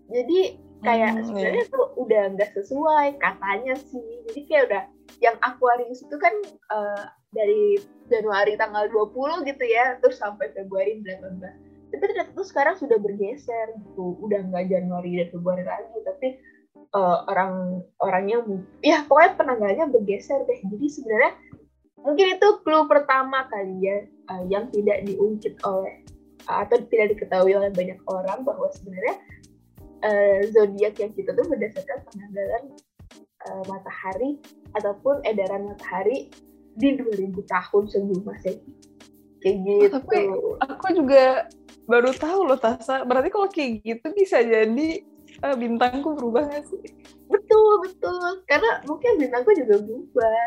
Jadi 0.08 0.40
kayak 0.80 1.12
hmm, 1.18 1.24
sebenarnya 1.28 1.64
iya. 1.68 1.72
tuh 1.72 1.86
udah 2.00 2.22
nggak 2.32 2.50
sesuai 2.56 3.20
katanya 3.20 3.74
sih. 3.76 4.08
Jadi 4.32 4.40
kayak 4.48 4.64
udah 4.72 4.82
yang 5.20 5.36
Aquarius 5.44 6.00
itu 6.04 6.16
kan 6.16 6.32
uh, 6.72 7.04
dari 7.32 7.80
Januari 8.08 8.56
tanggal 8.56 8.88
20 8.88 9.44
gitu 9.44 9.64
ya, 9.66 10.00
terus 10.00 10.20
sampai 10.20 10.52
Februari 10.56 11.00
18. 11.04 11.65
Tapi 11.96 12.12
ternyata 12.12 12.30
tuh 12.36 12.44
sekarang 12.44 12.76
sudah 12.76 13.00
bergeser 13.00 13.72
gitu. 13.80 14.20
Udah 14.20 14.44
nggak 14.44 14.68
Januari 14.68 15.16
dan 15.16 15.32
Februari 15.32 15.64
lagi, 15.64 15.96
tapi 16.04 16.28
uh, 16.92 17.24
orang 17.32 17.80
orangnya 18.04 18.44
ya 18.84 19.08
pokoknya 19.08 19.32
penanggalnya 19.40 19.88
bergeser 19.88 20.44
deh. 20.44 20.60
Jadi 20.60 20.86
sebenarnya 20.92 21.32
mungkin 22.04 22.36
itu 22.36 22.48
clue 22.60 22.84
pertama 22.84 23.48
kali 23.48 23.80
ya 23.80 23.96
uh, 24.28 24.44
yang 24.52 24.68
tidak 24.68 25.08
diungkit 25.08 25.56
oleh 25.64 26.04
uh, 26.52 26.68
atau 26.68 26.84
tidak 26.92 27.16
diketahui 27.16 27.56
oleh 27.56 27.72
banyak 27.72 27.96
orang 28.12 28.44
bahwa 28.44 28.68
sebenarnya 28.76 29.16
uh, 30.04 30.40
zodiak 30.52 31.00
yang 31.00 31.16
kita 31.16 31.32
tuh 31.32 31.48
berdasarkan 31.48 32.04
penanggalan 32.12 32.64
uh, 33.48 33.64
matahari 33.64 34.36
ataupun 34.76 35.24
edaran 35.24 35.72
matahari 35.72 36.28
di 36.76 36.92
2000 37.00 37.32
tahun 37.48 37.84
sebelum 37.88 38.20
masehi 38.28 38.60
kayak 39.42 39.56
gitu. 39.64 39.86
Tapi 39.92 40.18
aku 40.62 40.86
juga 40.94 41.50
baru 41.86 42.10
tahu 42.12 42.40
loh 42.48 42.58
Tasa. 42.58 43.04
Berarti 43.04 43.28
kalau 43.30 43.48
kayak 43.50 43.84
gitu 43.84 44.06
bisa 44.16 44.42
jadi 44.42 44.88
uh, 45.44 45.56
bintangku 45.56 46.16
berubah 46.16 46.48
gak 46.50 46.64
sih? 46.68 46.82
Betul 47.28 47.84
betul. 47.84 48.44
Karena 48.48 48.80
mungkin 48.86 49.20
bintangku 49.20 49.50
juga 49.56 49.80
berubah. 49.82 50.42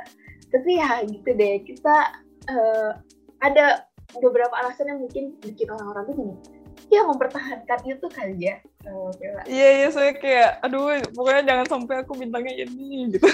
Tapi 0.50 0.70
ya 0.78 1.04
gitu 1.06 1.30
deh. 1.34 1.56
Kita 1.64 1.96
uh, 2.50 2.92
ada 3.40 3.86
beberapa 4.18 4.54
alasan 4.58 4.90
yang 4.90 5.00
mungkin 5.06 5.38
bikin 5.42 5.70
orang-orang 5.70 6.04
tuh 6.10 6.16
gini 6.18 6.36
ya 6.90 7.06
mempertahankan 7.06 7.80
itu 7.86 8.08
kali 8.10 8.36
ya 8.50 8.58
uh, 8.90 9.12
iya 9.46 9.86
iya 9.86 9.88
saya 9.94 10.18
kayak 10.18 10.58
aduh 10.66 10.98
pokoknya 11.14 11.44
jangan 11.46 11.66
sampai 11.70 11.96
aku 12.02 12.18
bintangnya 12.18 12.66
ini 12.66 13.14
gitu 13.14 13.30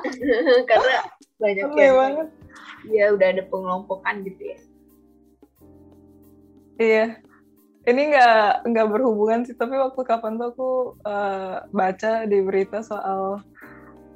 karena 0.70 0.94
banyak 1.42 1.68
yang 1.74 2.30
ya 2.86 3.04
udah 3.10 3.28
ada 3.34 3.42
pengelompokan 3.50 4.22
gitu 4.22 4.54
ya 4.54 4.58
iya. 6.78 7.18
Ini 7.84 8.02
nggak 8.16 8.48
nggak 8.64 8.88
berhubungan 8.88 9.44
sih 9.44 9.52
tapi 9.52 9.76
waktu 9.76 10.00
kapan 10.08 10.40
tuh 10.40 10.48
aku 10.56 10.70
uh, 11.04 11.68
baca 11.68 12.24
di 12.24 12.40
berita 12.40 12.80
soal 12.80 13.44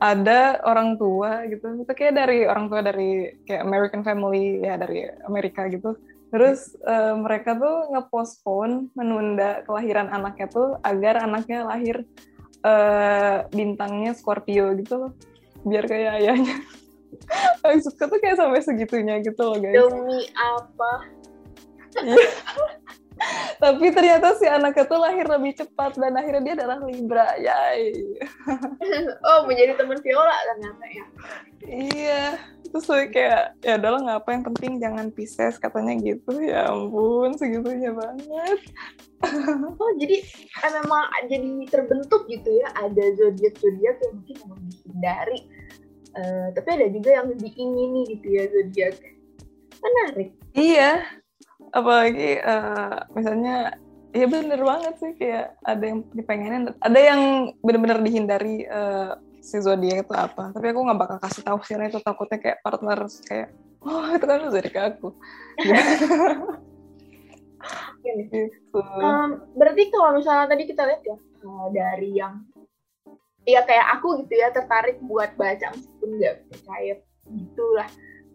ada 0.01 0.63
orang 0.65 0.97
tua 0.97 1.45
gitu. 1.51 1.85
Itu 1.85 1.93
kayak 1.93 2.15
dari 2.17 2.49
orang 2.49 2.73
tua 2.73 2.81
dari 2.81 3.29
kayak 3.45 3.63
American 3.67 4.03
family 4.07 4.65
ya 4.65 4.81
dari 4.81 5.05
Amerika 5.27 5.69
gitu. 5.69 6.01
Terus 6.29 6.77
uh, 6.85 7.17
mereka 7.21 7.57
tuh 7.57 7.93
ngepospon 7.93 8.93
menunda 8.97 9.65
kelahiran 9.65 10.09
anaknya 10.13 10.47
tuh 10.49 10.77
agar 10.85 11.25
anaknya 11.25 11.69
lahir 11.69 12.05
uh, 12.65 13.49
bintangnya 13.53 14.13
Scorpio 14.17 14.73
gitu 14.81 15.09
loh. 15.09 15.13
Biar 15.67 15.85
kayak 15.85 16.25
ayahnya. 16.25 16.57
Suka 17.85 18.09
tuh 18.09 18.21
kayak 18.21 18.37
sampai 18.41 18.61
segitunya 18.65 19.21
gitu 19.21 19.41
loh 19.45 19.59
guys. 19.61 19.77
Demi 19.77 20.21
apa. 20.37 20.93
tapi 23.63 23.91
ternyata 23.91 24.39
si 24.39 24.47
anaknya 24.47 24.85
tuh 24.87 25.01
lahir 25.03 25.27
lebih 25.27 25.59
cepat 25.59 25.99
dan 25.99 26.15
akhirnya 26.15 26.43
dia 26.43 26.55
adalah 26.63 26.79
Libra. 26.83 27.29
Yay. 27.39 27.93
Oh 29.29 29.45
menjadi 29.45 29.77
teman 29.77 29.99
Viola 30.01 30.37
ternyata 30.55 30.85
ya. 30.89 31.05
Iya. 31.67 32.25
Terus 32.69 32.85
saya 32.85 33.07
kayak 33.09 33.45
ya 33.65 33.73
adalah 33.81 34.01
ngapa 34.05 34.29
yang 34.31 34.45
penting 34.53 34.73
jangan 34.79 35.07
Pisces 35.11 35.59
katanya 35.59 35.99
gitu. 35.99 36.33
Ya 36.39 36.71
ampun 36.71 37.35
segitunya 37.37 37.93
banget. 37.93 38.61
Oh 39.83 39.93
jadi 39.99 40.23
eh, 40.63 40.71
memang 40.79 41.11
jadi 41.27 41.51
terbentuk 41.67 42.31
gitu 42.31 42.51
ya. 42.55 42.71
Ada 42.79 43.19
zodiak 43.19 43.59
zodiak 43.59 43.99
yang 43.99 44.13
mungkin 44.15 44.37
mau 44.47 44.59
dihindari. 44.63 45.41
Uh, 46.15 46.49
tapi 46.55 46.69
ada 46.79 46.87
juga 46.91 47.11
yang 47.19 47.27
diingini 47.35 48.07
gitu 48.15 48.27
ya 48.31 48.47
zodiak. 48.47 48.95
Menarik. 49.83 50.31
Iya 50.55 51.03
apalagi 51.73 52.41
uh, 52.41 53.09
misalnya 53.13 53.77
ya 54.17 54.25
bener 54.25 54.61
banget 54.65 54.95
sih 54.99 55.13
kayak 55.21 55.57
ada 55.63 55.85
yang 55.85 56.01
dipengenin 56.17 56.73
ada 56.81 56.99
yang 56.99 57.53
bener-bener 57.61 58.01
dihindari 58.01 58.65
uh, 58.69 59.21
si 59.39 59.57
zodiak 59.63 60.05
itu 60.05 60.15
apa. 60.15 60.53
Tapi 60.53 60.67
aku 60.69 60.81
nggak 60.85 61.01
bakal 61.01 61.19
kasih 61.23 61.43
tahu 61.47 61.59
sih 61.65 61.77
itu 61.79 62.01
takutnya 62.05 62.39
kayak 62.41 62.59
partner 62.61 63.09
kayak 63.25 63.49
oh 63.81 64.07
itu 64.13 64.25
kan 64.27 64.49
zodiak 64.53 64.77
aku. 64.77 65.09
Gitu. 67.99 68.49
um, 68.81 69.45
berarti 69.53 69.93
kalau 69.93 70.17
misalnya 70.17 70.49
tadi 70.49 70.65
kita 70.65 70.87
lihat 70.89 71.03
ya 71.05 71.19
uh, 71.45 71.67
dari 71.69 72.11
yang 72.17 72.41
ya 73.45 73.61
kayak 73.67 73.99
aku 73.99 74.25
gitu 74.25 74.39
ya 74.39 74.49
tertarik 74.49 74.97
buat 75.05 75.37
baca 75.37 75.75
meskipun 75.77 76.17
nggak 76.17 76.37
percaya 76.49 76.95
gitulah 77.29 77.89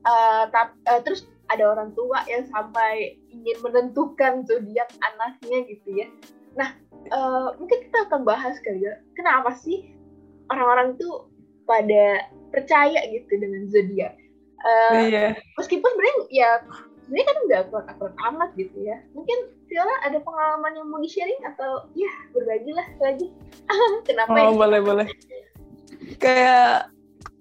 uh, 0.06 0.44
tap, 0.54 0.78
uh, 0.86 1.02
terus 1.02 1.26
ada 1.54 1.64
orang 1.70 1.90
tua 1.94 2.26
yang 2.26 2.44
sampai 2.50 3.18
ingin 3.30 3.58
menentukan 3.62 4.44
zodiak 4.50 4.90
anaknya 5.14 5.60
gitu 5.70 5.90
ya 5.94 6.08
nah 6.54 6.70
uh, 7.14 7.54
mungkin 7.58 7.90
kita 7.90 8.10
akan 8.10 8.26
bahas 8.26 8.58
kali 8.62 8.86
ya 8.86 8.98
kenapa 9.18 9.54
sih 9.58 9.94
orang-orang 10.52 10.98
itu 11.00 11.10
pada 11.64 12.28
percaya 12.52 13.00
gitu 13.10 13.34
dengan 13.40 13.66
zodiak. 13.72 14.14
Uh, 14.64 15.10
iya. 15.10 15.36
Meskipun 15.60 15.90
sebenarnya 15.90 16.16
ya 16.32 16.50
sebenarnya 17.04 17.28
kan 17.28 17.38
nggak 17.50 17.60
akurat 17.68 17.86
akurat 17.92 18.16
amat 18.32 18.50
gitu 18.56 18.78
ya. 18.84 18.98
Mungkin 19.18 19.52
Viola 19.68 19.96
ada 20.06 20.22
pengalaman 20.22 20.78
yang 20.78 20.88
mau 20.88 21.02
di 21.02 21.10
sharing 21.10 21.42
atau 21.50 21.90
ya 21.98 22.12
berbagi 22.32 22.72
lah 22.72 22.88
lagi. 23.02 23.28
Kenapa? 24.08 24.32
Oh 24.32 24.54
ya? 24.54 24.60
boleh 24.60 24.80
boleh. 24.80 25.08
Kayak 26.22 26.94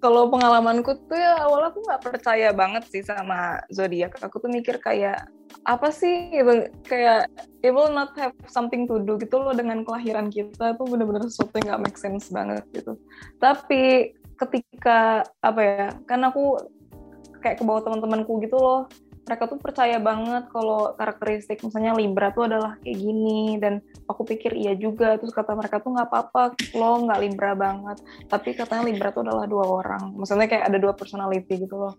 kalau 0.03 0.27
pengalamanku 0.27 0.99
tuh 1.07 1.15
ya 1.15 1.47
awalnya 1.47 1.71
aku 1.71 1.79
nggak 1.79 2.03
percaya 2.03 2.51
banget 2.51 2.83
sih 2.91 3.07
sama 3.07 3.63
zodiak. 3.71 4.19
Aku 4.19 4.43
tuh 4.43 4.51
mikir 4.51 4.83
kayak 4.83 5.31
apa 5.63 5.87
sih? 5.95 6.27
Gitu 6.27 6.67
kayak 6.83 7.31
it 7.63 7.71
will 7.71 7.87
not 7.87 8.11
have 8.19 8.35
something 8.51 8.83
to 8.83 8.99
do 9.07 9.15
gitu 9.15 9.39
loh 9.39 9.55
dengan 9.55 9.87
kelahiran 9.87 10.27
kita. 10.27 10.75
Tuh 10.75 10.87
bener-bener 10.91 11.23
sesuatu 11.23 11.55
yang 11.63 11.79
gak 11.79 11.83
make 11.87 11.95
sense 11.95 12.27
banget 12.35 12.67
gitu. 12.75 12.99
Tapi 13.39 14.11
ketika 14.35 15.23
apa 15.39 15.61
ya 15.63 15.87
kan 16.03 16.19
aku 16.27 16.59
kayak 17.39 17.59
ke 17.59 17.63
bawah 17.63 17.87
teman-temanku 17.87 18.43
gitu 18.43 18.59
loh 18.59 18.91
mereka 19.23 19.47
tuh 19.47 19.59
percaya 19.59 19.97
banget 20.03 20.51
kalau 20.51 20.91
karakteristik 20.99 21.63
misalnya 21.63 21.95
Libra 21.95 22.35
tuh 22.35 22.51
adalah 22.51 22.75
kayak 22.83 22.99
gini 22.99 23.55
dan 23.55 23.79
aku 24.11 24.27
pikir 24.27 24.51
iya 24.51 24.75
juga. 24.75 25.15
Terus 25.15 25.31
kata 25.31 25.55
mereka 25.55 25.79
tuh 25.79 25.95
nggak 25.95 26.07
apa-apa 26.11 26.43
lo 26.75 27.07
nggak 27.07 27.19
Libra 27.23 27.51
banget. 27.55 28.03
Tapi 28.27 28.51
katanya 28.51 28.83
Libra 28.83 29.15
tuh 29.15 29.23
adalah 29.23 29.47
dua 29.47 29.63
orang. 29.63 30.11
Maksudnya 30.19 30.47
kayak 30.51 30.67
ada 30.67 30.77
dua 30.77 30.91
personality 30.91 31.55
gitu 31.55 31.75
loh. 31.79 31.95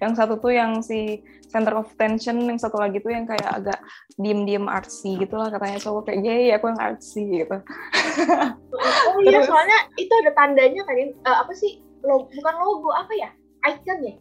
Yang 0.00 0.12
satu 0.16 0.40
tuh 0.40 0.52
yang 0.56 0.80
si 0.80 1.20
center 1.52 1.76
of 1.76 1.92
tension 2.00 2.40
yang 2.40 2.56
satu 2.56 2.80
lagi 2.80 2.98
tuh 2.98 3.12
yang 3.12 3.28
kayak 3.28 3.46
agak 3.46 3.78
diem-diem 4.16 4.64
artsy 4.64 5.20
gitu 5.20 5.36
lah 5.36 5.52
katanya. 5.52 5.76
Cowok 5.76 6.08
kayak 6.08 6.20
gay 6.24 6.48
aku 6.56 6.72
yang 6.72 6.80
artsy 6.80 7.22
gitu. 7.44 7.56
Oh 9.14 9.22
iya 9.22 9.38
Terus, 9.38 9.46
soalnya 9.46 9.78
itu 9.94 10.10
ada 10.10 10.34
tandanya 10.34 10.82
kan 10.82 10.98
uh, 11.30 11.46
apa 11.46 11.52
sih 11.54 11.78
logo 12.02 12.26
bukan 12.34 12.54
logo 12.58 12.90
apa 12.90 13.12
ya? 13.14 13.30
Icon 13.62 14.02
ya 14.02 14.14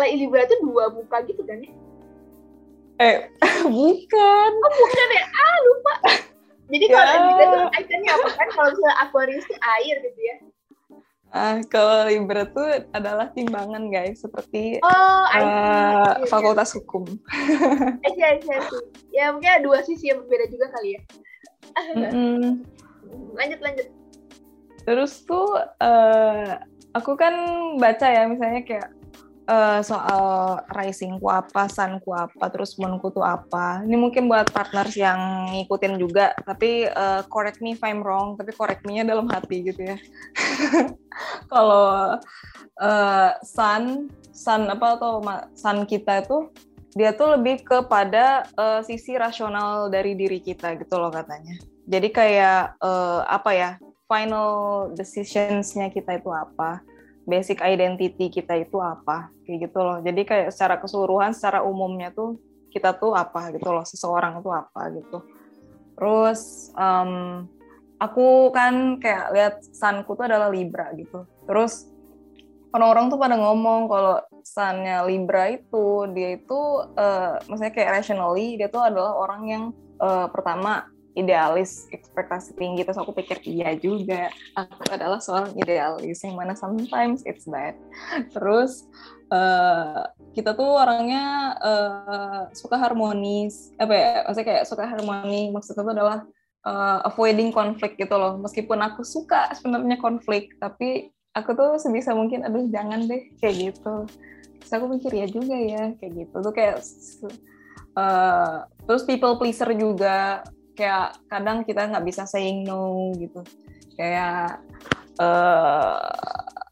lah 0.00 0.08
Libra 0.08 0.48
itu 0.48 0.56
dua 0.64 0.88
muka 0.88 1.16
gitu 1.28 1.42
kan 1.44 1.60
ya 1.60 1.72
eh 3.00 3.16
bukan 3.68 4.50
oh 4.56 4.72
bukan 4.72 5.08
ya 5.12 5.24
ah 5.28 5.56
lupa 5.68 5.94
jadi 6.70 6.86
kalau 6.88 7.04
ya. 7.12 7.18
Libra 7.28 7.44
tuh 7.44 7.62
iconnya 7.76 8.10
apa 8.16 8.28
kan 8.32 8.48
kalau 8.56 8.68
misalnya 8.72 8.96
Aquarius 9.04 9.44
itu 9.44 9.56
air 9.60 9.96
gitu 10.00 10.20
ya 10.20 10.36
Ah, 11.30 11.62
kalau 11.70 12.10
Libra 12.10 12.42
tuh 12.42 12.90
adalah 12.90 13.30
timbangan 13.30 13.86
guys, 13.86 14.18
seperti 14.18 14.82
oh, 14.82 15.22
uh, 15.30 16.26
fakultas 16.26 16.74
hukum. 16.74 17.06
Eh, 18.06 18.12
iya, 18.18 18.34
iya, 18.42 18.58
Ya 19.14 19.24
mungkin 19.30 19.46
ada 19.46 19.62
dua 19.62 19.78
sisi 19.86 20.10
yang 20.10 20.26
berbeda 20.26 20.50
juga 20.50 20.66
kali 20.74 20.98
ya. 20.98 21.00
mm 21.78 22.10
-hmm. 22.10 22.52
Lanjut, 23.38 23.60
lanjut. 23.62 23.88
Terus 24.82 25.22
tuh 25.22 25.54
uh, 25.78 26.58
aku 26.98 27.14
kan 27.14 27.34
baca 27.78 28.10
ya, 28.10 28.26
misalnya 28.26 28.66
kayak 28.66 28.90
uh, 29.50 29.80
soal 29.82 30.22
risingku 30.70 31.26
apa, 31.26 31.66
sunku 31.66 32.14
apa, 32.14 32.46
terus 32.54 32.78
moonku 32.78 33.10
tuh 33.10 33.26
apa. 33.26 33.82
Ini 33.82 33.96
mungkin 33.98 34.30
buat 34.30 34.54
partners 34.54 34.94
yang 34.94 35.50
ngikutin 35.50 35.98
juga, 35.98 36.30
tapi 36.46 36.86
uh, 36.86 37.26
correct 37.26 37.58
me 37.58 37.74
if 37.74 37.82
I'm 37.82 38.06
wrong, 38.06 38.38
tapi 38.38 38.54
correct 38.54 38.86
me-nya 38.86 39.02
dalam 39.02 39.26
hati 39.26 39.66
gitu 39.66 39.82
ya. 39.82 39.98
Kalau 41.52 42.16
uh, 42.78 43.30
sun, 43.42 44.08
sun 44.30 44.70
apa 44.70 44.94
atau 44.96 45.18
sun 45.58 45.82
kita 45.84 46.22
itu 46.22 46.48
dia 46.94 47.14
tuh 47.14 47.38
lebih 47.38 47.62
kepada 47.62 48.46
uh, 48.58 48.82
sisi 48.82 49.14
rasional 49.14 49.90
dari 49.90 50.14
diri 50.18 50.42
kita 50.42 50.78
gitu 50.78 50.98
loh 50.98 51.10
katanya. 51.10 51.54
Jadi 51.90 52.08
kayak 52.10 52.78
uh, 52.82 53.26
apa 53.26 53.50
ya 53.54 53.70
final 54.10 54.50
decisionsnya 54.98 55.94
kita 55.94 56.18
itu 56.18 56.30
apa, 56.34 56.82
basic 57.28 57.60
identity 57.64 58.32
kita 58.32 58.56
itu 58.58 58.80
apa, 58.80 59.32
kayak 59.44 59.70
gitu 59.70 59.78
loh. 59.80 59.98
Jadi 60.00 60.22
kayak 60.24 60.48
secara 60.52 60.80
keseluruhan, 60.80 61.36
secara 61.36 61.64
umumnya 61.64 62.10
tuh 62.12 62.40
kita 62.70 62.96
tuh 62.96 63.12
apa 63.16 63.50
gitu 63.54 63.70
loh, 63.70 63.84
seseorang 63.84 64.40
itu 64.40 64.50
apa 64.50 64.82
gitu. 64.94 65.18
Terus 65.98 66.72
um, 66.78 67.44
aku 68.00 68.48
kan 68.56 68.96
kayak 68.96 69.24
lihat 69.36 69.54
sunku 69.74 70.16
tuh 70.16 70.24
adalah 70.24 70.48
Libra 70.48 70.88
gitu. 70.96 71.28
Terus 71.44 71.90
orang-orang 72.72 73.10
tuh 73.10 73.18
pada 73.20 73.36
ngomong 73.36 73.90
kalau 73.90 74.16
sunnya 74.46 75.04
Libra 75.04 75.52
itu 75.52 76.08
dia 76.16 76.38
itu 76.38 76.60
uh, 76.96 77.36
maksudnya 77.50 77.74
kayak 77.74 78.00
rationally 78.00 78.56
dia 78.56 78.70
tuh 78.70 78.80
adalah 78.80 79.12
orang 79.18 79.42
yang 79.46 79.64
uh, 80.00 80.26
pertama 80.30 80.86
idealis, 81.20 81.86
ekspektasi 81.92 82.56
tinggi. 82.56 82.82
Terus 82.82 82.96
aku 82.96 83.12
pikir 83.12 83.44
iya 83.44 83.76
juga, 83.76 84.32
aku 84.56 84.88
adalah 84.88 85.20
seorang 85.20 85.52
idealis 85.60 86.24
yang 86.24 86.34
mana 86.34 86.56
sometimes 86.56 87.20
it's 87.28 87.44
bad. 87.44 87.76
Terus 88.32 88.88
uh, 89.28 90.08
kita 90.32 90.56
tuh 90.56 90.80
orangnya 90.80 91.54
uh, 91.60 92.40
suka 92.56 92.80
harmonis, 92.80 93.70
apa 93.76 93.92
ya? 93.92 94.10
Maksudnya 94.24 94.46
kayak 94.48 94.64
suka 94.66 94.84
harmoni. 94.88 95.52
Maksudnya 95.52 95.84
itu 95.84 95.92
adalah 95.92 96.18
uh, 96.64 96.98
avoiding 97.06 97.52
konflik 97.52 98.00
gitu 98.00 98.16
loh. 98.16 98.40
Meskipun 98.40 98.80
aku 98.80 99.04
suka 99.04 99.52
sebenarnya 99.54 100.00
konflik, 100.00 100.56
tapi 100.56 101.12
aku 101.36 101.54
tuh 101.54 101.70
sebisa 101.78 102.16
mungkin, 102.16 102.42
aduh 102.42 102.66
jangan 102.72 103.06
deh 103.06 103.30
kayak 103.38 103.70
gitu. 103.70 104.08
Terus 104.60 104.72
aku 104.76 104.86
mikir 104.92 105.12
ya 105.14 105.26
juga 105.30 105.56
ya 105.56 105.92
kayak 106.00 106.12
gitu. 106.26 106.36
Tuh 106.42 106.54
kayak 106.54 106.76
uh, 107.96 108.66
terus 108.86 109.02
people 109.06 109.38
pleaser 109.38 109.70
juga 109.74 110.44
kayak 110.74 111.18
kadang 111.26 111.62
kita 111.66 111.88
nggak 111.88 112.06
bisa 112.06 112.24
saying 112.24 112.66
no 112.66 113.12
gitu. 113.16 113.40
Kayak 113.94 114.62
uh, 115.20 116.10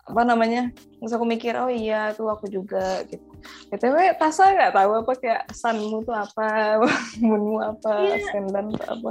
apa 0.09 0.23
namanya? 0.25 0.73
Terus 0.99 1.13
aku 1.15 1.25
mikir 1.29 1.55
oh 1.61 1.71
iya 1.71 2.17
tuh 2.17 2.33
aku 2.33 2.49
juga 2.49 3.05
gitu. 3.07 3.25
Btw 3.71 4.19
Tasa 4.19 4.51
nggak 4.51 4.75
tahu 4.75 4.91
apa 5.05 5.13
kayak 5.21 5.43
sunmu 5.55 6.03
tuh 6.03 6.17
apa 6.17 6.81
moonmu 7.27 7.59
apa 7.63 7.93
iya. 8.03 8.17
ascendant 8.19 8.75
tuh 8.75 8.87
apa? 8.89 9.11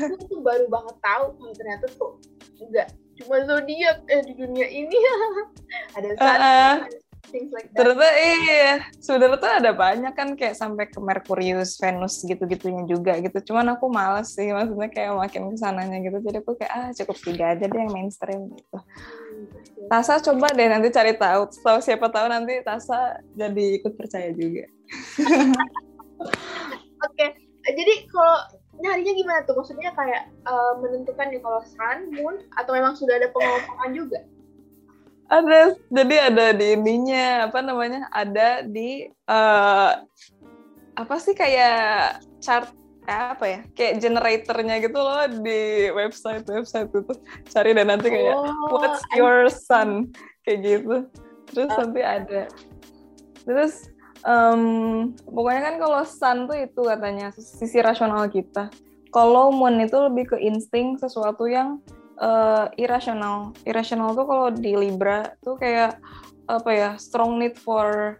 Aku 0.00 0.14
tuh 0.26 0.40
baru 0.40 0.64
banget 0.70 0.96
tahu 1.02 1.24
ternyata 1.54 1.86
tuh 1.98 2.16
enggak 2.62 2.88
cuma 3.16 3.36
zodiak 3.48 4.04
eh 4.08 4.22
di 4.24 4.32
dunia 4.36 4.68
ini. 4.68 4.96
Ada 5.96 6.08
sun 6.16 6.24
uh, 6.24 6.36
uh 6.36 7.05
things 7.28 7.50
like 7.50 7.68
that. 7.70 7.78
Ternyata 7.78 8.08
iya, 8.16 8.72
sebenarnya 8.98 9.38
tuh 9.38 9.52
ada 9.52 9.70
banyak 9.74 10.12
kan 10.14 10.28
kayak 10.38 10.56
sampai 10.56 10.86
ke 10.88 10.98
Merkurius, 11.02 11.76
Venus 11.76 12.22
gitu-gitunya 12.22 12.86
juga 12.86 13.18
gitu. 13.18 13.52
Cuman 13.52 13.76
aku 13.76 13.90
males 13.90 14.32
sih, 14.32 14.50
maksudnya 14.50 14.88
kayak 14.88 15.12
makin 15.14 15.52
ke 15.52 15.58
sananya 15.58 15.98
gitu. 16.00 16.18
Jadi 16.22 16.38
aku 16.40 16.52
kayak 16.56 16.72
ah 16.72 16.88
cukup 16.94 17.16
tiga 17.20 17.44
aja 17.52 17.64
deh 17.66 17.78
yang 17.78 17.92
mainstream 17.92 18.50
gitu. 18.54 18.78
Hmm, 18.78 19.90
Tasa 19.90 20.22
coba 20.22 20.50
deh 20.54 20.68
nanti 20.70 20.88
cari 20.90 21.12
tahu, 21.14 21.50
tahu 21.62 21.78
siapa 21.82 22.06
tahu 22.08 22.26
nanti 22.30 22.62
Tasa 22.62 23.20
jadi 23.34 23.82
ikut 23.82 23.92
percaya 23.98 24.30
juga. 24.32 24.66
Oke, 27.06 27.12
okay. 27.12 27.28
jadi 27.76 28.08
kalau 28.08 28.38
nyarinya 28.80 29.12
gimana 29.12 29.40
tuh? 29.44 29.54
Maksudnya 29.56 29.92
kayak 29.92 30.32
uh, 30.48 30.80
menentukan 30.80 31.28
nih 31.28 31.40
kalau 31.40 31.60
sun, 31.64 31.98
moon, 32.12 32.36
atau 32.56 32.70
memang 32.72 32.96
sudah 32.96 33.20
ada 33.20 33.28
pengelompokan 33.32 33.90
juga? 33.92 34.20
Ada 35.26 35.74
jadi 35.90 36.30
ada 36.30 36.46
di 36.54 36.78
ininya 36.78 37.50
apa 37.50 37.58
namanya 37.58 38.06
ada 38.14 38.62
di 38.62 39.10
uh, 39.26 39.98
apa 40.96 41.14
sih 41.18 41.34
kayak 41.34 42.22
chart 42.38 42.70
eh, 43.06 43.26
apa 43.34 43.44
ya 43.46 43.60
kayak 43.74 44.02
generatornya 44.02 44.76
gitu 44.82 44.98
loh 44.98 45.26
di 45.42 45.90
website 45.94 46.46
website 46.46 46.90
itu. 46.90 47.14
Cari 47.50 47.70
dan 47.74 47.90
nanti 47.90 48.10
kayak 48.10 48.34
oh, 48.34 48.50
what's 48.70 49.02
your 49.14 49.50
sun? 49.50 50.10
Kayak 50.42 50.58
gitu. 50.62 50.96
Terus 51.54 51.70
uh. 51.74 51.76
nanti 51.82 52.00
ada. 52.02 52.42
Terus 53.46 53.90
um, 54.26 55.14
pokoknya 55.26 55.62
kan 55.62 55.74
kalau 55.78 56.02
sun 56.02 56.38
tuh 56.50 56.58
itu 56.58 56.80
katanya 56.82 57.30
sisi 57.34 57.78
rasional 57.82 58.26
kita. 58.30 58.70
Kalau 59.14 59.54
moon 59.54 59.80
itu 59.80 59.96
lebih 59.96 60.34
ke 60.34 60.36
insting 60.42 60.98
sesuatu 60.98 61.46
yang 61.48 61.80
uh, 62.20 62.66
irasional. 62.76 63.52
Irasional 63.64 64.12
tuh 64.16 64.26
kalau 64.28 64.48
di 64.52 64.72
Libra 64.76 65.36
tuh 65.40 65.56
kayak 65.60 66.00
apa 66.46 66.70
ya 66.70 66.90
strong 66.94 67.42
need 67.42 67.58
for 67.58 68.18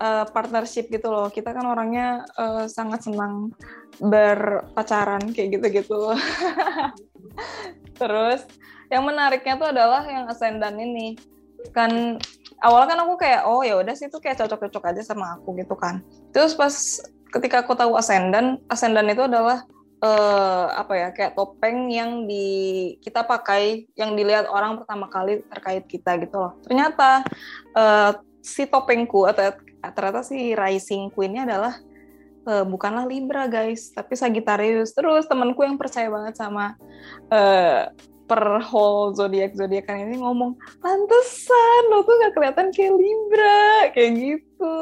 uh, 0.00 0.24
partnership 0.30 0.88
gitu 0.88 1.08
loh. 1.08 1.28
Kita 1.32 1.52
kan 1.52 1.64
orangnya 1.64 2.24
uh, 2.36 2.64
sangat 2.68 3.06
senang 3.08 3.52
berpacaran 4.00 5.32
kayak 5.32 5.60
gitu-gitu. 5.60 6.16
Terus 8.00 8.44
yang 8.92 9.02
menariknya 9.02 9.58
tuh 9.58 9.68
adalah 9.72 10.04
yang 10.06 10.28
ascendant 10.28 10.76
ini. 10.76 11.16
Kan 11.72 12.20
awalnya 12.62 12.94
kan 12.94 12.98
aku 13.04 13.14
kayak 13.18 13.42
oh 13.48 13.60
ya 13.64 13.80
udah 13.80 13.94
sih 13.96 14.06
itu 14.08 14.18
kayak 14.20 14.38
cocok-cocok 14.38 14.92
aja 14.92 15.02
sama 15.02 15.40
aku 15.40 15.56
gitu 15.58 15.74
kan. 15.74 16.04
Terus 16.30 16.54
pas 16.54 16.72
ketika 17.32 17.64
aku 17.64 17.74
tahu 17.76 17.98
ascendant, 17.98 18.62
ascendant 18.70 19.08
itu 19.10 19.24
adalah 19.26 19.66
uh, 20.06 20.66
apa 20.72 20.92
ya 20.94 21.08
kayak 21.10 21.34
topeng 21.34 21.90
yang 21.90 22.24
di 22.30 22.46
kita 23.02 23.26
pakai 23.26 23.90
yang 23.98 24.14
dilihat 24.14 24.46
orang 24.46 24.78
pertama 24.78 25.10
kali 25.10 25.42
terkait 25.50 25.84
kita 25.90 26.14
gitu 26.22 26.36
loh. 26.38 26.52
Ternyata 26.62 27.26
uh, 27.74 28.12
si 28.40 28.64
topengku 28.70 29.26
atau 29.26 29.54
ternyata 29.82 30.22
si 30.22 30.54
rising 30.54 31.10
queennya 31.10 31.46
adalah 31.46 31.74
uh, 32.46 32.64
bukanlah 32.66 33.06
Libra 33.06 33.50
guys 33.50 33.90
tapi 33.90 34.14
Sagittarius. 34.14 34.94
Terus 34.94 35.26
temanku 35.26 35.66
yang 35.66 35.78
percaya 35.78 36.06
banget 36.06 36.38
sama 36.38 36.78
uh, 37.30 37.90
per 38.26 38.42
whole 38.58 39.14
zodiak 39.14 39.54
zodiakan 39.54 40.10
ini 40.10 40.18
ngomong 40.18 40.58
pantesan 40.82 41.82
lo 41.94 42.02
tuh 42.02 42.18
gak 42.26 42.34
kelihatan 42.34 42.74
kayak 42.74 42.94
Libra 42.98 43.66
kayak 43.94 44.12
gitu 44.18 44.74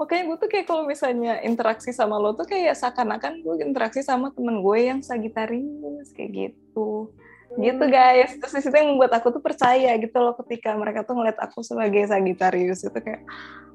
makanya 0.00 0.32
gue 0.32 0.36
tuh 0.40 0.48
kayak 0.48 0.64
kalau 0.64 0.88
misalnya 0.88 1.44
interaksi 1.44 1.92
sama 1.92 2.16
lo 2.16 2.32
tuh 2.32 2.48
kayak 2.48 2.72
seakan-akan 2.72 3.44
gue 3.44 3.54
interaksi 3.60 4.00
sama 4.00 4.32
temen 4.32 4.64
gue 4.64 4.78
yang 4.80 5.04
Sagitarius 5.04 6.16
kayak 6.16 6.30
gitu. 6.32 7.12
Hmm. 7.52 7.60
gitu 7.60 7.84
guys. 7.90 8.32
Terus 8.40 8.64
itu 8.64 8.76
yang 8.80 8.96
membuat 8.96 9.12
aku 9.20 9.28
tuh 9.28 9.42
percaya 9.44 9.92
gitu 10.00 10.16
loh 10.16 10.32
ketika 10.40 10.72
mereka 10.72 11.04
tuh 11.04 11.20
ngeliat 11.20 11.36
aku 11.36 11.60
sebagai 11.60 12.08
Sagitarius 12.08 12.80
itu 12.80 12.96
kayak 12.96 13.22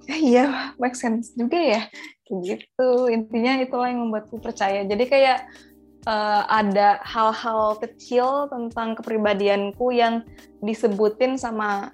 ya 0.09 0.17
iya 0.17 0.45
make 0.81 0.97
sense 0.97 1.29
juga 1.38 1.61
ya. 1.61 1.81
Kayak 2.25 2.39
gitu. 2.41 2.89
Intinya 3.13 3.61
itulah 3.61 3.93
yang 3.93 4.09
membuatku 4.09 4.41
percaya. 4.41 4.81
Jadi 4.81 5.05
kayak 5.05 5.45
uh, 6.09 6.43
ada 6.49 7.05
hal-hal 7.05 7.77
kecil 7.77 8.49
tentang 8.49 8.97
kepribadianku 8.97 9.93
yang 9.93 10.25
disebutin 10.65 11.38
sama 11.38 11.93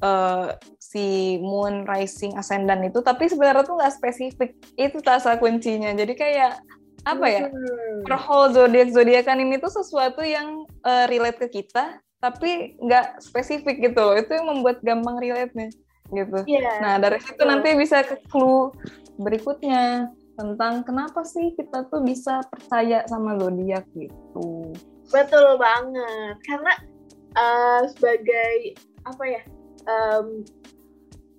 uh, 0.00 0.56
si 0.80 1.38
moon 1.40 1.86
rising 1.86 2.34
ascendant 2.36 2.82
itu 2.84 3.00
tapi 3.00 3.28
sebenarnya 3.30 3.64
tuh 3.64 3.76
nggak 3.78 3.94
spesifik. 3.94 4.50
Itu 4.76 5.00
tasa 5.00 5.36
kuncinya. 5.36 5.92
Jadi 5.94 6.12
kayak 6.16 6.60
apa 7.08 7.26
ya? 7.28 7.48
Hmm. 7.48 8.04
per 8.04 8.20
whole 8.20 8.52
zodiak 8.52 8.92
zodiakan 8.92 9.40
ini 9.40 9.56
tuh 9.56 9.72
sesuatu 9.72 10.20
yang 10.20 10.68
uh, 10.84 11.08
relate 11.08 11.40
ke 11.40 11.62
kita 11.62 11.96
tapi 12.20 12.76
nggak 12.76 13.24
spesifik 13.24 13.80
gitu 13.80 14.00
loh. 14.00 14.16
Itu 14.16 14.36
yang 14.36 14.48
membuat 14.48 14.84
gampang 14.84 15.16
relate 15.20 15.52
nih 15.56 15.72
gitu. 16.10 16.42
Yeah. 16.50 16.82
nah 16.82 16.94
dari 16.98 17.22
situ 17.22 17.38
nanti 17.46 17.70
bisa 17.78 18.02
ke 18.02 18.18
clue 18.26 18.74
berikutnya 19.22 20.10
tentang 20.34 20.82
kenapa 20.82 21.22
sih 21.22 21.54
kita 21.54 21.86
tuh 21.86 22.02
bisa 22.02 22.40
percaya 22.48 23.04
sama 23.06 23.36
zodiak 23.36 23.84
gitu. 23.94 24.74
Betul 25.12 25.60
banget. 25.60 26.34
Karena 26.42 26.72
uh, 27.36 27.82
sebagai 27.92 28.74
apa 29.04 29.24
ya 29.28 29.42
um, 29.86 30.42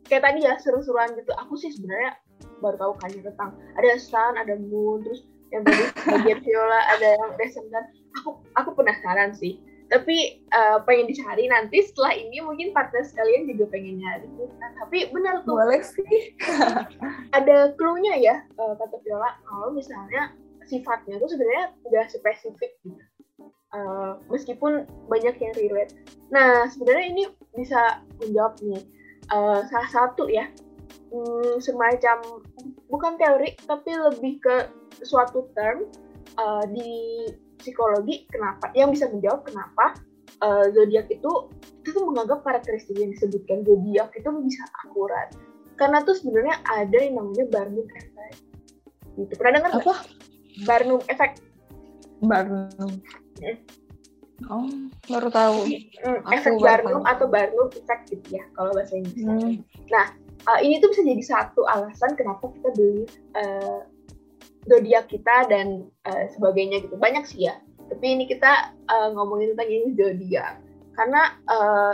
kayak 0.07 0.23
tadi 0.27 0.39
ya 0.45 0.57
seru-seruan 0.59 1.13
gitu. 1.17 1.31
Aku 1.45 1.57
sih 1.57 1.71
sebenarnya 1.73 2.17
baru 2.61 2.77
tahu 2.77 2.93
kan 3.01 3.09
tentang 3.13 3.51
ada 3.77 3.89
sun 3.97 4.33
ada 4.37 4.57
moon 4.57 5.01
terus 5.05 5.25
yang 5.53 5.65
tadi 5.65 5.83
bagian 6.13 6.39
viola 6.41 6.79
ada 6.97 7.07
yang 7.17 7.31
descendant. 7.37 7.87
Aku 8.21 8.39
aku 8.57 8.69
penasaran 8.75 9.35
sih. 9.35 9.59
Tapi 9.91 10.39
uh, 10.55 10.79
pengen 10.87 11.11
dicari 11.11 11.51
nanti 11.51 11.83
setelah 11.83 12.15
ini 12.15 12.39
mungkin 12.39 12.71
partner 12.71 13.03
sekalian 13.03 13.43
juga 13.43 13.75
pengen 13.75 13.99
nyari. 13.99 14.27
Nah, 14.55 14.71
tapi 14.79 15.11
benar 15.11 15.43
tuh. 15.43 15.59
Boleh 15.59 15.83
sih. 15.83 16.31
Ada 17.37 17.75
clue-nya 17.75 18.15
ya 18.15 18.35
uh, 18.55 18.71
kata 18.79 19.03
Viola. 19.03 19.35
Kalau 19.43 19.75
misalnya 19.75 20.31
sifatnya 20.63 21.19
tuh 21.19 21.27
sebenarnya 21.27 21.75
udah 21.83 22.07
spesifik 22.07 22.71
gitu 22.87 23.03
uh, 23.75 24.19
meskipun 24.29 24.85
banyak 25.07 25.35
yang 25.39 25.53
relate 25.57 25.93
nah 26.29 26.67
sebenarnya 26.69 27.05
ini 27.11 27.23
bisa 27.55 27.99
menjawab 28.23 28.55
nih 28.63 28.83
uh, 29.31 29.63
salah 29.67 29.89
satu 29.91 30.27
ya 30.31 30.47
hmm, 31.11 31.59
semacam 31.59 32.43
bukan 32.87 33.13
teori 33.19 33.55
tapi 33.67 33.91
lebih 33.95 34.39
ke 34.43 34.55
suatu 35.03 35.49
term 35.55 35.87
uh, 36.39 36.63
di 36.71 37.27
psikologi 37.59 38.25
kenapa 38.31 38.73
yang 38.73 38.89
bisa 38.89 39.09
menjawab 39.11 39.45
kenapa 39.45 39.97
uh, 40.41 40.65
zodiak 40.73 41.07
itu 41.11 41.31
itu 41.81 41.89
tuh 41.97 42.05
menganggap 42.09 42.45
karakteristik 42.45 42.97
yang 42.97 43.11
disebutkan 43.13 43.65
zodiak 43.65 44.09
itu 44.13 44.29
bisa 44.41 44.63
akurat 44.85 45.29
karena 45.81 45.97
tuh 46.05 46.13
sebenarnya 46.13 46.61
ada 46.69 46.93
yang 46.93 47.17
namanya 47.17 47.45
Barnum 47.49 47.87
effect 47.89 48.37
Itu 49.17 49.33
pernah 49.35 49.59
dengar? 49.59 49.81
Apa? 49.81 49.95
Barnum 50.63 51.01
Effect. 51.07 51.43
Barnum. 52.21 53.01
Oh, 54.49 54.65
baru 55.05 55.29
tahu. 55.29 55.69
Hmm, 56.01 56.21
efek 56.33 56.57
Barnum 56.57 57.05
atau 57.05 57.29
Barnum 57.29 57.69
Effect 57.69 58.09
gitu 58.09 58.41
ya 58.41 58.43
kalau 58.57 58.73
bahasa 58.73 58.97
Inggris. 58.97 59.21
Hmm. 59.21 59.61
Uh, 60.49 60.59
ini 60.65 60.81
tuh 60.81 60.89
bisa 60.89 61.05
jadi 61.05 61.21
satu 61.21 61.61
alasan 61.69 62.17
kenapa 62.17 62.49
kita 62.49 62.73
beli 62.73 63.05
uh, 63.37 63.85
zodiak 64.65 65.05
kita 65.13 65.45
dan 65.45 65.85
uh, 66.09 66.25
sebagainya 66.33 66.81
gitu. 66.81 66.97
Banyak 66.97 67.29
sih 67.29 67.45
ya. 67.45 67.61
Tapi 67.93 68.17
ini 68.17 68.25
kita 68.25 68.73
uh, 68.89 69.13
ngomongin 69.13 69.53
tentang 69.53 69.69
ini 69.69 69.93
zodiak. 69.93 70.57
Karena 70.97 71.37
uh, 71.45 71.93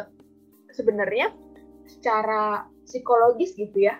sebenarnya 0.71 1.35
secara 1.83 2.71
psikologis 2.87 3.59
gitu 3.59 3.91
ya. 3.91 3.99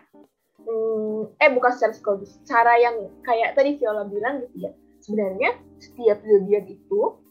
Hmm, 0.64 1.32
eh 1.40 1.52
bukan 1.52 1.72
secara 1.76 1.96
psikologis, 1.96 2.40
cara 2.44 2.76
yang 2.80 3.08
kayak 3.24 3.56
tadi 3.56 3.76
Viola 3.76 4.08
bilang 4.08 4.44
gitu 4.48 4.68
ya. 4.68 4.72
Sebenarnya 5.04 5.56
setiap 5.80 6.20
zodiak 6.24 6.68
itu 6.68 7.27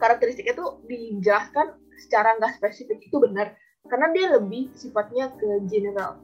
karakteristiknya 0.00 0.56
tuh 0.56 0.80
dijelaskan 0.88 1.76
secara 2.00 2.40
nggak 2.40 2.56
spesifik 2.56 3.04
itu 3.04 3.20
benar 3.20 3.54
karena 3.86 4.06
dia 4.12 4.26
lebih 4.40 4.72
sifatnya 4.72 5.32
ke 5.36 5.64
general. 5.68 6.20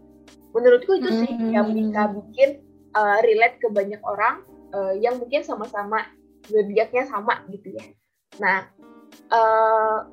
Menurutku 0.57 0.97
itu 0.97 1.11
sih 1.25 1.31
Hmm. 1.31 1.53
yang 1.53 1.69
bisa 1.73 2.09
bikin 2.17 2.65
uh, 2.97 3.21
relate 3.21 3.61
ke 3.61 3.69
banyak 3.69 4.01
orang 4.05 4.45
uh, 4.73 4.97
yang 4.97 5.21
mungkin 5.21 5.45
sama-sama 5.45 6.09
zodiaknya 6.49 7.05
sama 7.09 7.45
gitu 7.53 7.77
ya. 7.77 7.85
Nah, 8.41 8.69
uh, 9.33 10.09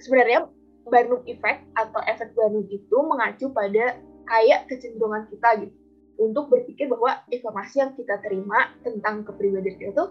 sebenarnya 0.00 0.48
Barnum 0.88 1.20
Effect 1.28 1.68
atau 1.76 2.00
efek 2.08 2.32
Barnum 2.32 2.64
itu 2.72 2.96
mengacu 3.04 3.52
pada 3.52 4.00
kayak 4.28 4.68
kecenderungan 4.68 5.28
kita 5.28 5.48
gitu 5.64 5.76
untuk 6.18 6.50
berpikir 6.50 6.90
bahwa 6.90 7.22
informasi 7.30 7.78
yang 7.78 7.92
kita 7.94 8.18
terima 8.20 8.74
tentang 8.82 9.22
kepribadian 9.22 9.76
kita 9.78 9.92
itu 9.94 10.06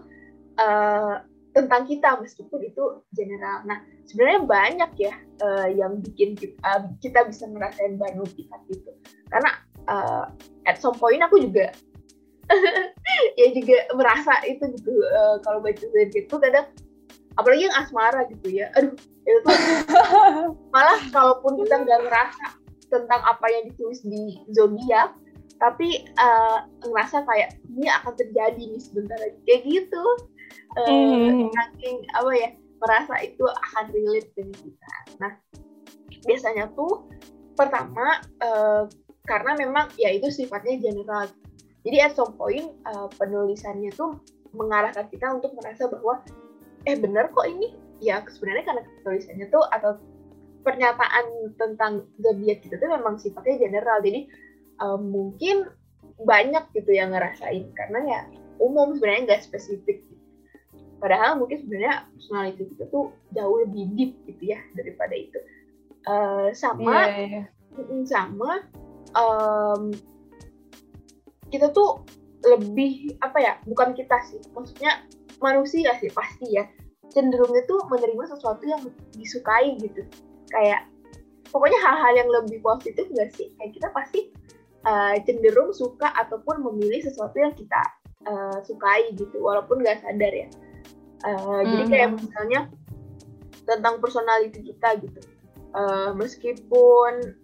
uh, 0.56 1.20
tentang 1.58 1.82
kita 1.90 2.22
meskipun 2.22 2.62
itu 2.62 3.02
general. 3.18 3.66
Nah, 3.66 3.82
sebenarnya 4.06 4.40
banyak 4.46 4.90
ya 4.94 5.14
uh, 5.42 5.66
yang 5.66 5.98
bikin 5.98 6.38
kita, 6.38 6.54
uh, 6.62 6.86
kita 7.02 7.26
bisa 7.26 7.50
ngerasain 7.50 7.98
Barnum 7.98 8.30
Effect 8.38 8.64
gitu. 8.70 8.90
Karena 9.26 9.50
uh, 9.90 10.30
at 10.70 10.78
some 10.78 10.94
point 10.94 11.18
aku 11.18 11.42
juga 11.42 11.74
ya 13.40 13.46
juga 13.50 13.76
merasa 13.98 14.38
itu 14.46 14.62
gitu 14.78 14.94
uh, 15.10 15.42
kalau 15.42 15.58
baca 15.58 15.82
zodiak 15.82 16.30
itu 16.30 16.36
kadang 16.38 16.66
apalagi 17.34 17.66
yang 17.66 17.76
asmara 17.76 18.22
gitu 18.30 18.48
ya. 18.54 18.70
Aduh, 18.78 18.94
itu 19.26 19.38
tuh 19.42 19.58
malah 20.72 21.02
kalaupun 21.10 21.58
kita 21.66 21.82
nggak 21.82 22.00
ngerasa 22.06 22.46
tentang 22.88 23.20
apa 23.26 23.46
yang 23.50 23.68
ditulis 23.68 24.00
di 24.06 24.40
zodiak 24.54 25.12
tapi 25.58 26.06
uh, 26.22 26.64
ngerasa 26.86 27.26
kayak 27.26 27.58
ini 27.66 27.90
akan 27.90 28.14
terjadi 28.14 28.62
nih 28.62 28.80
sebentar 28.80 29.18
lagi 29.18 29.38
kayak 29.44 29.62
gitu 29.66 30.04
uh, 30.76 31.48
saking 31.50 32.04
apa 32.14 32.30
ya 32.34 32.48
merasa 32.78 33.14
itu 33.22 33.44
akan 33.44 33.84
relate 33.90 34.30
dengan 34.38 34.54
kita. 34.54 34.94
Nah 35.18 35.32
biasanya 36.24 36.70
tuh 36.74 37.06
pertama 37.58 38.22
uh, 38.42 38.86
karena 39.26 39.52
memang 39.58 39.90
ya 39.98 40.14
itu 40.14 40.30
sifatnya 40.30 40.78
general. 40.78 41.28
Jadi 41.82 41.96
at 42.00 42.14
some 42.14 42.34
point 42.34 42.74
uh, 42.88 43.06
penulisannya 43.18 43.92
tuh 43.94 44.18
mengarahkan 44.56 45.06
kita 45.12 45.28
untuk 45.34 45.52
merasa 45.58 45.86
bahwa 45.90 46.24
eh 46.88 46.96
bener 46.96 47.28
kok 47.34 47.46
ini? 47.46 47.76
Ya 47.98 48.22
sebenarnya 48.24 48.64
karena 48.64 48.82
tulisannya 49.02 49.46
tuh 49.50 49.64
atau 49.74 49.98
pernyataan 50.62 51.54
tentang 51.58 52.06
zodiak 52.22 52.62
kita 52.62 52.78
tuh 52.78 52.90
memang 52.90 53.18
sifatnya 53.18 53.68
general. 53.68 53.98
Jadi 54.00 54.30
um, 54.80 55.10
mungkin 55.10 55.66
banyak 56.22 56.64
gitu 56.74 56.94
yang 56.94 57.10
ngerasain. 57.10 57.68
Karena 57.74 58.00
ya 58.06 58.20
umum 58.62 58.94
sebenarnya 58.96 59.34
nggak 59.34 59.42
spesifik 59.44 60.07
padahal 60.98 61.38
mungkin 61.38 61.62
sebenarnya 61.62 62.06
personality 62.14 62.64
kita 62.74 62.84
tuh 62.90 63.14
jauh 63.34 63.56
lebih 63.62 63.84
deep 63.94 64.12
gitu 64.26 64.54
ya 64.54 64.60
daripada 64.74 65.14
itu. 65.14 65.38
Uh, 66.08 66.48
sama 66.54 67.10
Iya, 67.10 67.24
iya. 67.26 67.44
Mm, 67.78 68.04
sama 68.08 68.64
em, 69.14 69.82
kita 71.52 71.70
tuh 71.70 72.02
lebih 72.42 73.18
apa 73.22 73.38
ya 73.38 73.52
bukan 73.66 73.92
kita 73.92 74.16
sih 74.30 74.40
maksudnya 74.54 75.04
manusia 75.42 75.94
sih 76.00 76.10
pasti 76.10 76.58
ya 76.58 76.64
cenderungnya 77.12 77.64
tuh 77.66 77.82
menerima 77.88 78.24
sesuatu 78.30 78.64
yang 78.68 78.82
disukai 79.16 79.78
gitu. 79.80 80.04
Kayak 80.52 80.88
pokoknya 81.48 81.78
hal-hal 81.80 82.12
yang 82.24 82.28
lebih 82.28 82.60
positif 82.60 83.08
gak 83.16 83.32
sih? 83.32 83.52
Kayak 83.56 83.72
kita 83.74 83.88
pasti 83.96 84.20
uh, 84.84 85.16
cenderung 85.24 85.72
suka 85.72 86.12
ataupun 86.14 86.62
memilih 86.68 87.00
sesuatu 87.04 87.36
yang 87.40 87.52
kita 87.56 87.80
uh, 88.28 88.60
sukai 88.64 89.12
gitu 89.16 89.40
walaupun 89.40 89.80
gak 89.80 90.04
sadar 90.04 90.32
ya 90.32 90.48
Uh, 91.26 91.60
jadi 91.66 91.84
kayak 91.90 92.08
misalnya 92.14 92.60
tentang 93.66 93.98
personality 93.98 94.62
kita 94.62 94.98
gitu. 95.02 95.20
Uh, 95.76 96.16
meskipun 96.16 97.36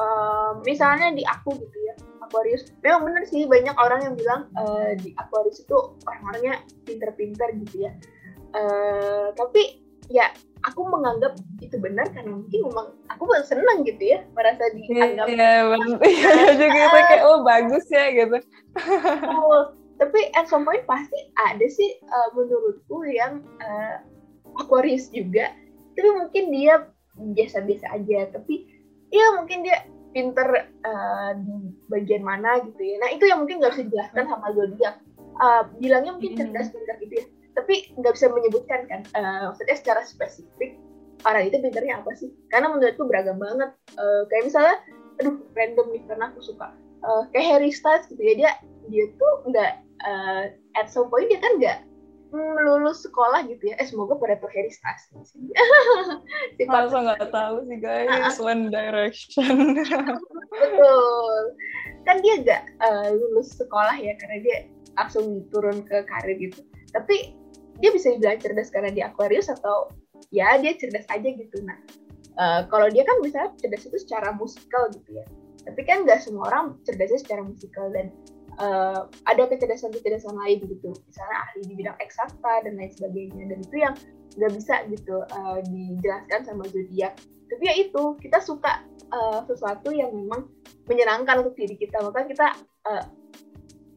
uh, 0.00 0.52
misalnya 0.64 1.12
di 1.12 1.26
aku 1.26 1.54
gitu 1.58 1.78
ya 1.84 1.94
Aquarius. 2.24 2.70
Memang 2.82 3.06
bener 3.06 3.22
sih 3.28 3.44
banyak 3.46 3.76
orang 3.76 4.00
yang 4.02 4.14
bilang 4.14 4.40
uh, 4.58 4.92
di 4.98 5.12
Aquarius 5.18 5.62
itu 5.62 5.76
orang-orangnya 6.06 6.62
pinter-pinter 6.86 7.48
gitu 7.66 7.86
ya. 7.86 7.92
Uh, 8.56 9.34
tapi 9.36 9.82
ya 10.06 10.30
aku 10.64 10.86
menganggap 10.86 11.38
itu 11.62 11.76
benar 11.78 12.06
karena 12.10 12.34
mungkin 12.34 12.60
memang 12.70 12.86
aku 13.10 13.22
senang 13.46 13.86
gitu 13.86 14.02
ya 14.16 14.22
merasa 14.34 14.66
dianggap 14.74 15.26
Iya, 15.30 15.52
bener. 15.70 15.98
Iya 16.10 16.30
juga 16.58 16.78
itu 16.78 16.98
kayak 17.10 17.24
oh 17.26 17.38
bagus 17.46 17.86
ya 17.90 18.06
gitu. 18.14 18.38
Tapi 19.96 20.28
at 20.36 20.44
some 20.48 20.68
point 20.68 20.84
pasti 20.84 21.16
ada 21.40 21.64
sih 21.72 21.96
uh, 22.04 22.28
menurutku 22.36 23.00
yang 23.08 23.40
uh, 23.64 24.04
Aquarius 24.60 25.08
juga. 25.08 25.52
Tapi 25.96 26.08
mungkin 26.12 26.52
dia 26.52 26.84
biasa-biasa 27.16 27.96
aja. 27.96 28.28
Tapi 28.36 28.68
ya 29.08 29.40
mungkin 29.40 29.64
dia 29.64 29.88
pinter 30.12 30.68
uh, 30.84 31.32
di 31.36 31.72
bagian 31.88 32.24
mana 32.24 32.60
gitu 32.64 32.80
ya. 32.80 32.96
Nah 33.00 33.08
itu 33.12 33.24
yang 33.24 33.40
mungkin 33.44 33.60
nggak 33.60 33.72
bisa 33.72 33.84
dijelaskan 33.88 34.24
sama 34.28 34.48
zodiak. 34.52 35.00
Uh, 35.36 35.68
bilangnya 35.80 36.16
mungkin 36.16 36.32
Hmm. 36.36 36.40
cerdas 36.52 36.68
pintar 36.72 36.96
gitu 37.00 37.14
ya. 37.20 37.26
Tapi 37.56 37.74
nggak 37.96 38.12
bisa 38.12 38.26
menyebutkan 38.28 38.80
kan. 38.88 39.00
Uh, 39.16 39.52
maksudnya 39.52 39.76
secara 39.80 40.00
spesifik 40.04 40.76
orang 41.24 41.48
itu 41.48 41.56
pinternya 41.56 42.04
apa 42.04 42.12
sih? 42.20 42.28
Karena 42.52 42.68
menurutku 42.68 43.08
beragam 43.08 43.40
banget. 43.40 43.72
Uh, 43.96 44.28
kayak 44.28 44.52
misalnya 44.52 44.76
aduh 45.16 45.40
random 45.56 45.88
nih 45.96 46.04
karena 46.04 46.28
aku 46.28 46.44
suka. 46.44 46.68
Uh, 47.00 47.24
kayak 47.32 47.56
Harry 47.56 47.72
Styles 47.72 48.04
gitu 48.12 48.20
ya. 48.20 48.34
Dia 48.36 48.50
dia 48.92 49.04
tuh 49.16 49.48
nggak 49.48 49.85
uh, 50.06 50.44
at 50.78 50.86
some 50.88 51.10
point 51.10 51.28
dia 51.28 51.42
kan 51.42 51.52
nggak 51.58 51.78
lulus 52.34 53.06
sekolah 53.06 53.46
gitu 53.46 53.70
ya. 53.70 53.74
Eh 53.78 53.86
semoga 53.86 54.18
pada 54.18 54.38
tuh 54.42 54.50
Harry 54.50 54.70
Styles 54.70 55.06
Sifat- 56.58 56.90
Masa 56.90 56.98
nggak 57.02 57.30
tahu 57.30 57.56
sih 57.70 57.78
guys, 57.78 58.36
One 58.42 58.68
Direction. 58.68 59.78
betul. 60.62 61.36
Kan 62.04 62.22
dia 62.22 62.34
nggak 62.42 62.62
uh, 62.82 63.08
lulus 63.14 63.54
sekolah 63.54 63.94
ya 63.98 64.14
karena 64.18 64.38
dia 64.42 64.56
langsung 64.98 65.44
turun 65.54 65.86
ke 65.86 66.02
karir 66.06 66.36
gitu. 66.40 66.66
Tapi 66.90 67.36
dia 67.78 67.92
bisa 67.92 68.16
dibilang 68.16 68.40
cerdas 68.40 68.72
karena 68.72 68.90
di 68.90 69.04
Aquarius 69.04 69.52
atau 69.52 69.92
ya 70.32 70.56
dia 70.58 70.74
cerdas 70.74 71.06
aja 71.12 71.28
gitu. 71.28 71.56
Nah 71.62 71.78
uh, 72.40 72.60
kalau 72.72 72.90
dia 72.90 73.06
kan 73.06 73.22
misalnya 73.22 73.52
cerdas 73.60 73.86
itu 73.86 73.98
secara 74.02 74.34
musikal 74.34 74.88
gitu 74.90 75.22
ya. 75.22 75.26
Tapi 75.66 75.82
kan 75.82 76.06
nggak 76.06 76.22
semua 76.22 76.46
orang 76.50 76.78
cerdasnya 76.86 77.18
secara 77.18 77.42
musikal 77.42 77.90
dan 77.90 78.14
uh, 78.60 79.08
ada 79.28 79.42
kecerdasan-kecerdasan 79.48 80.36
lain 80.36 80.58
gitu. 80.66 80.92
Misalnya 81.08 81.36
ahli 81.48 81.60
di 81.64 81.74
bidang 81.76 81.98
eksakta 82.00 82.52
dan 82.64 82.76
lain 82.76 82.92
sebagainya. 82.92 83.44
Dan 83.52 83.58
itu 83.62 83.76
yang 83.76 83.94
nggak 84.36 84.52
bisa 84.52 84.74
gitu 84.92 85.16
uh, 85.24 85.58
dijelaskan 85.68 86.40
sama 86.44 86.64
zodiak. 86.68 87.16
Tapi 87.46 87.62
ya 87.62 87.74
itu 87.78 88.02
kita 88.20 88.42
suka 88.42 88.82
uh, 89.12 89.40
sesuatu 89.46 89.94
yang 89.94 90.12
memang 90.12 90.48
menyenangkan 90.88 91.44
untuk 91.44 91.56
diri 91.56 91.76
kita. 91.78 92.00
Maka 92.02 92.26
kita 92.26 92.46
uh, 92.88 93.04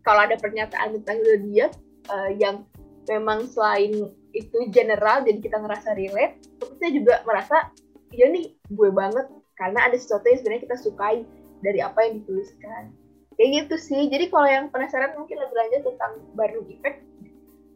kalau 0.04 0.22
ada 0.24 0.36
pernyataan 0.40 0.96
tentang 1.02 1.18
zodiak 1.24 1.72
uh, 2.12 2.32
yang 2.36 2.64
memang 3.10 3.50
selain 3.50 4.14
itu 4.30 4.58
general 4.70 5.26
jadi 5.26 5.42
kita 5.42 5.58
ngerasa 5.58 5.98
relate 5.98 6.38
tapi 6.62 6.78
kita 6.78 6.90
juga 7.02 7.16
merasa 7.26 7.74
ya 8.14 8.30
nih 8.30 8.54
gue 8.70 8.90
banget. 8.94 9.28
Karena 9.60 9.92
ada 9.92 9.98
sesuatu 10.00 10.24
yang 10.32 10.40
sebenarnya 10.40 10.64
kita 10.72 10.78
sukai 10.80 11.28
dari 11.60 11.84
apa 11.84 12.00
yang 12.08 12.24
dituliskan 12.24 12.96
kayak 13.40 13.50
gitu 13.64 13.76
sih 13.80 14.12
jadi 14.12 14.28
kalau 14.28 14.48
yang 14.52 14.68
penasaran 14.68 15.16
mungkin 15.16 15.40
lebih 15.40 15.56
lanjut 15.56 15.82
tentang 15.88 16.14
Barnum 16.36 16.68
Effect 16.68 17.00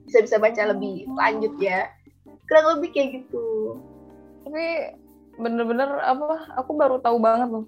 bisa 0.03 0.19
bisa 0.19 0.35
baca 0.35 0.61
lebih 0.75 1.07
lanjut 1.15 1.55
ya 1.63 1.87
kurang 2.51 2.77
lebih 2.77 2.89
kayak 2.91 3.09
gitu 3.23 3.79
Tapi 4.43 4.99
bener-bener 5.39 5.89
apa? 6.03 6.51
Aku 6.61 6.77
baru 6.77 7.01
tahu 7.01 7.17
banget 7.17 7.49
loh. 7.49 7.65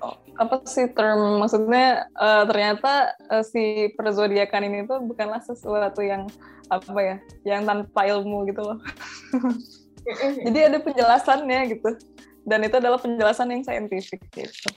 Oh, 0.00 0.16
apa 0.40 0.64
sih 0.64 0.88
term 0.96 1.44
maksudnya 1.44 2.08
eh, 2.16 2.44
ternyata 2.48 3.12
eh, 3.28 3.44
si 3.44 3.92
perzodiakan 3.92 4.62
ini 4.64 4.88
tuh 4.88 5.04
bukanlah 5.04 5.44
sesuatu 5.44 6.00
yang 6.00 6.24
apa 6.72 7.00
ya, 7.00 7.16
yang 7.44 7.68
tanpa 7.68 8.08
ilmu 8.08 8.48
gitu 8.48 8.64
loh. 8.64 8.80
Jadi 10.48 10.58
ada 10.64 10.78
penjelasannya 10.80 11.60
gitu. 11.76 11.90
Dan 12.48 12.64
itu 12.64 12.80
adalah 12.80 12.96
penjelasan 12.96 13.52
yang 13.52 13.62
saintifik 13.62 14.24
gitu. 14.32 14.68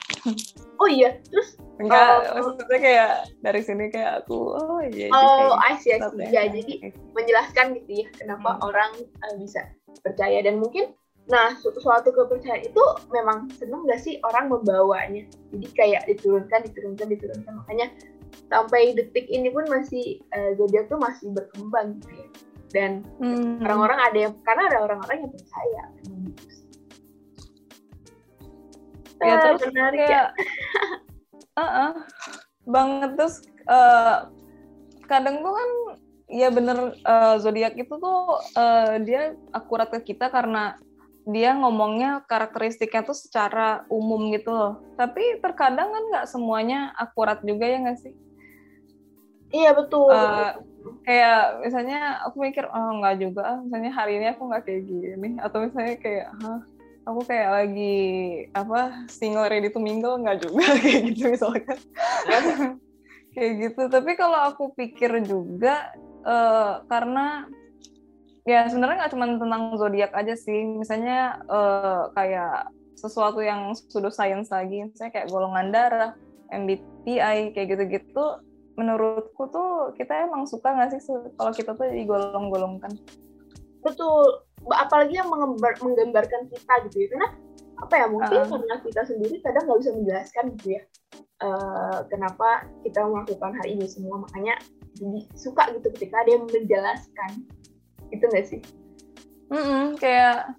Oh 0.78 0.90
iya, 0.92 1.18
terus 1.32 1.56
enggak 1.80 2.36
oh, 2.36 2.52
maksudnya 2.54 2.80
kayak 2.84 3.12
dari 3.42 3.62
sini 3.64 3.90
kayak 3.90 4.28
aku 4.28 4.54
oh 4.60 4.84
iya 4.84 5.08
Oh, 5.10 5.56
I 5.58 5.80
see, 5.80 5.96
I 5.96 6.04
see. 6.04 6.30
Ya, 6.30 6.46
jadi 6.52 6.94
menjelaskan 7.16 7.80
gitu 7.82 8.06
ya 8.06 8.08
kenapa 8.14 8.60
hmm. 8.60 8.68
orang 8.68 8.92
uh, 9.00 9.36
bisa 9.40 9.72
percaya 10.04 10.44
dan 10.44 10.60
mungkin 10.60 10.92
nah 11.30 11.54
su 11.54 11.70
suatu 11.78 12.12
kepercayaan 12.12 12.66
itu 12.66 12.84
memang 13.14 13.48
seneng 13.56 13.88
gak 13.88 14.04
sih 14.04 14.20
orang 14.28 14.52
membawanya. 14.52 15.24
Jadi 15.56 15.68
kayak 15.74 16.04
diturunkan, 16.12 16.66
diturunkan, 16.68 17.08
diturunkan 17.08 17.54
makanya 17.64 17.88
sampai 18.52 18.92
detik 18.92 19.32
ini 19.32 19.48
pun 19.48 19.64
masih 19.72 20.20
uh, 20.36 20.52
zodiak 20.60 20.92
tuh 20.92 21.00
masih 21.00 21.32
berkembang 21.32 21.98
gitu 22.04 22.10
ya. 22.20 22.28
Dan 22.72 22.92
hmm. 23.22 23.64
orang-orang 23.64 24.00
hmm. 24.02 24.08
ada 24.12 24.18
yang 24.18 24.34
karena 24.44 24.64
ada 24.68 24.78
orang-orang 24.92 25.18
yang 25.24 25.32
percaya 25.32 25.84
ya 29.22 29.36
terus 29.42 29.62
menarik 29.70 30.00
kayak, 30.02 30.10
ya. 30.10 30.26
uh 31.62 31.64
-uh, 31.64 31.92
banget 32.66 33.12
terus 33.18 33.36
uh, 33.70 34.30
kadang 35.06 35.46
tuh 35.46 35.54
kan 35.54 35.70
ya 36.32 36.48
bener 36.48 36.96
uh, 37.04 37.36
zodiak 37.38 37.76
itu 37.76 37.92
tuh 37.92 38.40
uh, 38.56 38.96
dia 39.04 39.36
akurat 39.52 39.92
ke 39.92 40.16
kita 40.16 40.32
karena 40.32 40.80
dia 41.30 41.54
ngomongnya 41.54 42.26
karakteristiknya 42.26 43.06
tuh 43.06 43.14
secara 43.14 43.86
umum 43.94 44.34
gitu 44.34 44.50
loh. 44.50 44.82
Tapi 44.98 45.38
terkadang 45.38 45.94
kan 45.94 46.04
nggak 46.10 46.28
semuanya 46.32 46.96
akurat 46.98 47.44
juga 47.46 47.70
ya 47.70 47.78
nggak 47.78 48.00
sih? 48.02 48.14
Iya 49.52 49.76
betul. 49.76 50.10
Uh, 50.10 50.58
kayak 51.06 51.62
misalnya 51.62 52.24
aku 52.26 52.42
mikir 52.42 52.66
oh 52.66 52.92
nggak 53.04 53.16
juga, 53.22 53.62
misalnya 53.62 53.92
hari 53.94 54.18
ini 54.18 54.34
aku 54.34 54.50
nggak 54.50 54.64
kayak 54.66 54.84
gini, 54.88 55.30
atau 55.38 55.58
misalnya 55.62 55.96
kayak 56.02 56.28
Hah, 56.42 56.62
aku 57.06 57.22
kayak 57.26 57.50
lagi 57.50 57.96
apa 58.54 59.06
single 59.10 59.50
ready 59.50 59.74
to 59.74 59.82
mingle 59.82 60.18
nggak 60.22 60.46
juga 60.46 60.66
kayak 60.82 61.02
gitu 61.14 61.34
misalkan. 61.34 61.78
Kayak 63.32 63.54
gitu. 63.64 63.88
Tapi 63.88 64.12
kalau 64.20 64.36
aku 64.52 64.76
pikir 64.76 65.24
juga 65.24 65.96
uh, 66.28 66.84
karena 66.92 67.48
ya 68.44 68.68
sebenarnya 68.68 69.08
nggak 69.08 69.14
cuma 69.16 69.26
tentang 69.40 69.64
zodiak 69.80 70.12
aja 70.12 70.36
sih. 70.36 70.68
Misalnya 70.68 71.40
uh, 71.48 72.12
kayak 72.12 72.76
sesuatu 73.00 73.40
yang 73.40 73.72
sudah 73.72 74.12
sains 74.12 74.52
lagi 74.52 74.84
misalnya 74.84 75.16
kayak 75.16 75.32
golongan 75.32 75.72
darah 75.72 76.12
MBTI 76.52 77.56
kayak 77.56 77.68
gitu-gitu 77.72 78.44
menurutku 78.76 79.48
tuh 79.48 79.96
kita 79.96 80.28
emang 80.28 80.44
suka 80.44 80.76
nggak 80.76 81.00
sih 81.00 81.02
kalau 81.40 81.56
kita 81.56 81.72
tuh 81.72 81.88
digolong-golongkan. 81.88 82.92
Betul 83.80 84.44
apalagi 84.70 85.18
yang 85.18 85.30
menggambar, 85.30 85.82
menggambarkan 85.82 86.48
kita 86.54 86.74
gitu 86.90 86.98
ya 87.06 87.08
karena 87.18 87.30
apa 87.82 87.94
ya 87.98 88.06
mungkin 88.06 88.40
uh. 88.46 88.46
karena 88.46 88.76
kita 88.86 89.02
sendiri 89.10 89.36
kadang 89.42 89.66
nggak 89.66 89.80
bisa 89.82 89.92
menjelaskan 89.98 90.44
gitu 90.58 90.68
ya 90.78 90.82
uh, 91.42 92.00
kenapa 92.08 92.70
kita 92.86 93.02
melakukan 93.02 93.52
hal 93.58 93.68
ini 93.68 93.86
semua 93.90 94.22
makanya 94.22 94.56
jadi 95.02 95.20
suka 95.34 95.74
gitu 95.74 95.88
ketika 95.98 96.22
ada 96.22 96.30
yang 96.38 96.46
menjelaskan 96.46 97.32
itu 98.12 98.24
nggak 98.28 98.46
sih? 98.48 98.62
Mm 99.52 99.64
-mm, 99.64 99.84
kayak 100.00 100.56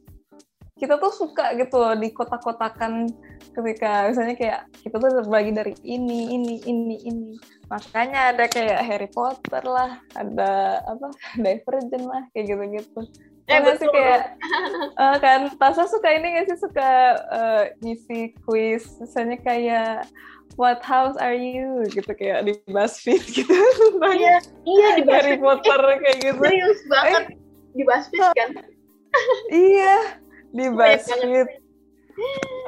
kita 0.80 0.98
tuh 0.98 1.14
suka 1.14 1.54
gitu 1.54 1.78
di 2.00 2.10
kotak-kotakan 2.10 3.06
ketika 3.54 4.08
misalnya 4.10 4.34
kayak 4.34 4.60
kita 4.82 4.96
tuh 4.98 5.10
terbagi 5.22 5.52
dari 5.54 5.74
ini, 5.84 6.34
ini, 6.34 6.58
ini, 6.64 6.96
ini. 7.06 7.32
Makanya 7.70 8.34
ada 8.34 8.50
kayak 8.50 8.80
Harry 8.82 9.06
Potter 9.12 9.62
lah, 9.62 10.00
ada 10.16 10.82
apa, 10.88 11.12
Divergent 11.44 12.04
lah, 12.08 12.26
kayak 12.34 12.44
gitu-gitu 12.50 13.00
eh, 13.52 13.60
nggak 13.62 13.76
sih 13.78 13.88
kayak 13.88 14.20
uh, 14.96 15.16
kan 15.20 15.40
Tasa 15.60 15.84
suka 15.88 16.08
ini 16.12 16.26
nggak 16.36 16.46
sih? 16.48 16.58
Suka 16.58 16.90
uh, 17.28 17.62
ngisi 17.84 18.32
quiz 18.44 18.84
misalnya 19.00 19.36
kayak 19.40 20.08
What 20.60 20.84
house 20.84 21.16
are 21.16 21.36
you? 21.36 21.80
gitu 21.88 22.12
kayak 22.12 22.44
di 22.44 22.52
BuzzFeed 22.68 23.24
gitu. 23.32 23.56
Iya 24.04 24.36
iya 24.68 24.88
di 25.00 25.02
BuzzFeed. 25.04 25.16
Harry 25.16 25.36
Potter 25.40 25.80
eh, 25.80 25.96
kayak 26.04 26.16
gitu. 26.20 26.40
serius 26.44 26.80
banget. 26.92 27.22
Eh, 27.24 27.36
di 27.72 27.82
BuzzFeed 27.88 28.28
kan? 28.36 28.50
iya 29.48 29.96
di 30.52 30.66
BuzzFeed. 30.68 31.48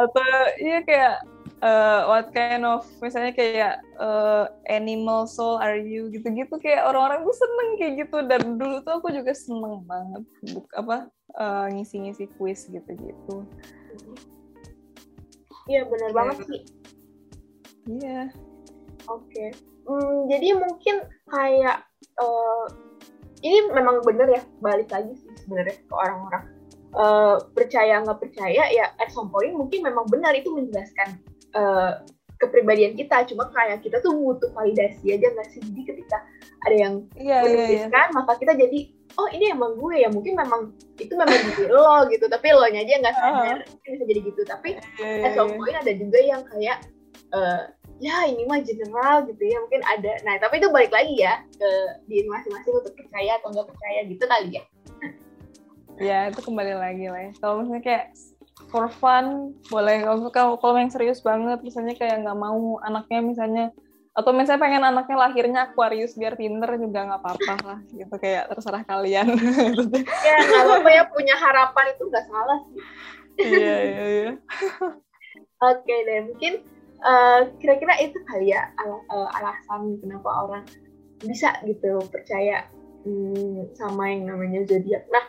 Atau 0.00 0.32
iya 0.64 0.78
kayak 0.88 1.14
uh, 1.62 2.08
what 2.08 2.32
kind 2.34 2.64
of 2.66 2.82
misalnya 2.98 3.30
kayak 3.36 3.78
uh, 4.00 4.50
animal 4.66 5.28
soul 5.28 5.60
are 5.60 5.78
you 5.78 6.10
gitu-gitu 6.10 6.54
kayak 6.58 6.82
orang-orang 6.88 7.22
tuh 7.22 7.36
seneng 7.36 7.70
kayak 7.78 7.92
gitu 8.06 8.18
dan 8.26 8.42
dulu 8.58 8.80
tuh 8.82 8.94
aku 8.98 9.08
juga 9.14 9.32
seneng 9.36 9.84
banget 9.86 10.22
buk 10.50 10.66
apa 10.74 11.12
uh, 11.38 11.66
ngisi-ngisi 11.70 12.26
quiz 12.34 12.66
gitu-gitu 12.66 13.46
iya 15.70 15.86
benar 15.86 16.10
yeah. 16.10 16.16
banget 16.16 16.36
sih 16.48 16.62
iya 17.88 18.02
yeah. 18.02 18.26
oke 19.06 19.22
okay. 19.28 19.54
hmm, 19.86 20.16
jadi 20.32 20.48
mungkin 20.58 20.96
kayak 21.30 21.84
uh, 22.18 22.66
ini 23.44 23.68
memang 23.76 24.00
bener 24.02 24.40
ya 24.40 24.42
balik 24.64 24.88
lagi 24.88 25.12
sih 25.20 25.32
sebenarnya 25.44 25.76
ke 25.84 25.92
orang-orang 25.92 26.44
uh, 26.96 27.36
percaya 27.52 28.00
nggak 28.00 28.20
percaya 28.20 28.62
ya 28.72 28.88
at 28.96 29.12
some 29.12 29.28
point 29.28 29.52
mungkin 29.52 29.84
memang 29.84 30.08
benar 30.08 30.32
itu 30.32 30.48
menjelaskan 30.48 31.20
uh, 31.54 32.02
kepribadian 32.42 32.98
kita 32.98 33.24
cuma 33.30 33.48
kayak 33.54 33.80
kita 33.80 34.02
tuh 34.02 34.12
butuh 34.12 34.50
validasi 34.52 35.14
aja 35.14 35.30
nggak 35.32 35.48
sih 35.54 35.62
jadi 35.62 35.82
ketika 35.94 36.18
ada 36.66 36.76
yang 36.76 36.94
yeah, 37.16 37.46
yeah, 37.46 37.88
yeah. 37.88 38.08
maka 38.12 38.36
kita 38.36 38.52
jadi 38.58 38.90
oh 39.14 39.28
ini 39.30 39.54
emang 39.54 39.78
gue 39.78 40.02
ya 40.02 40.08
mungkin 40.10 40.34
memang 40.34 40.74
itu 40.98 41.14
memang 41.14 41.38
diri 41.54 41.70
lo 41.70 42.04
gitu 42.10 42.26
tapi 42.26 42.50
lo 42.50 42.66
nya 42.66 42.82
aja 42.82 43.00
nggak 43.00 43.16
sadar 43.16 43.58
uh 43.62 43.64
-huh. 43.64 43.86
bisa 43.86 44.04
jadi 44.04 44.20
gitu 44.26 44.42
tapi 44.44 44.70
yeah, 44.98 45.30
yeah, 45.30 45.32
yeah. 45.32 45.54
point 45.54 45.76
ada 45.78 45.92
juga 45.94 46.18
yang 46.18 46.42
kayak 46.50 46.78
uh, 47.30 47.70
ya 48.02 48.26
ini 48.26 48.42
mah 48.50 48.60
general 48.66 49.22
gitu 49.30 49.42
ya 49.46 49.56
mungkin 49.62 49.82
ada 49.86 50.12
nah 50.26 50.34
tapi 50.42 50.58
itu 50.58 50.68
balik 50.74 50.90
lagi 50.90 51.14
ya 51.14 51.38
ke 51.54 51.70
diri 52.10 52.26
masing-masing 52.26 52.74
untuk 52.74 52.94
percaya 52.98 53.38
atau 53.38 53.48
nggak 53.54 53.68
percaya 53.70 54.00
gitu 54.10 54.24
kali 54.26 54.48
ya 54.58 54.64
ya 56.02 56.18
itu 56.26 56.40
kembali 56.42 56.74
lagi 56.74 57.06
lah 57.06 57.22
ya. 57.30 57.32
kalau 57.38 57.62
misalnya 57.62 57.84
kayak 57.86 58.04
for 58.74 58.90
fun 58.90 59.54
boleh 59.70 60.02
kalau 60.34 60.58
kalau 60.58 60.74
yang 60.74 60.90
serius 60.90 61.22
banget 61.22 61.62
misalnya 61.62 61.94
kayak 61.94 62.26
nggak 62.26 62.34
mau 62.34 62.82
anaknya 62.82 63.22
misalnya 63.22 63.64
atau 64.14 64.30
misalnya 64.34 64.62
pengen 64.62 64.82
anaknya 64.82 65.16
lahirnya 65.18 65.60
Aquarius 65.70 66.18
biar 66.18 66.34
pinter 66.34 66.74
juga 66.78 67.06
nggak 67.06 67.22
apa-apa 67.22 67.54
lah 67.66 67.78
gitu 67.90 68.14
kayak 68.18 68.46
terserah 68.46 68.86
kalian. 68.86 69.26
Ya 70.22 70.34
nggak 70.38 70.62
apa-apa 70.70 70.90
ya 70.90 71.02
punya 71.10 71.34
harapan 71.34 71.84
itu 71.90 72.02
nggak 72.06 72.26
salah 72.30 72.58
sih. 72.70 72.82
Iya 73.42 73.76
iya 73.82 74.04
iya. 74.14 74.30
Oke 75.66 75.94
deh 76.06 76.30
mungkin 76.30 76.62
uh, 77.02 77.50
kira-kira 77.58 77.98
itu 78.06 78.18
kali 78.30 78.54
ya 78.54 78.70
al 78.78 79.02
uh, 79.10 79.28
alasan 79.34 79.98
kenapa 79.98 80.30
orang 80.46 80.62
bisa 81.18 81.50
gitu 81.66 81.98
percaya 82.06 82.70
hmm, 83.02 83.74
sama 83.74 84.14
yang 84.14 84.30
namanya 84.30 84.62
zodiak. 84.62 85.10
Nah 85.10 85.24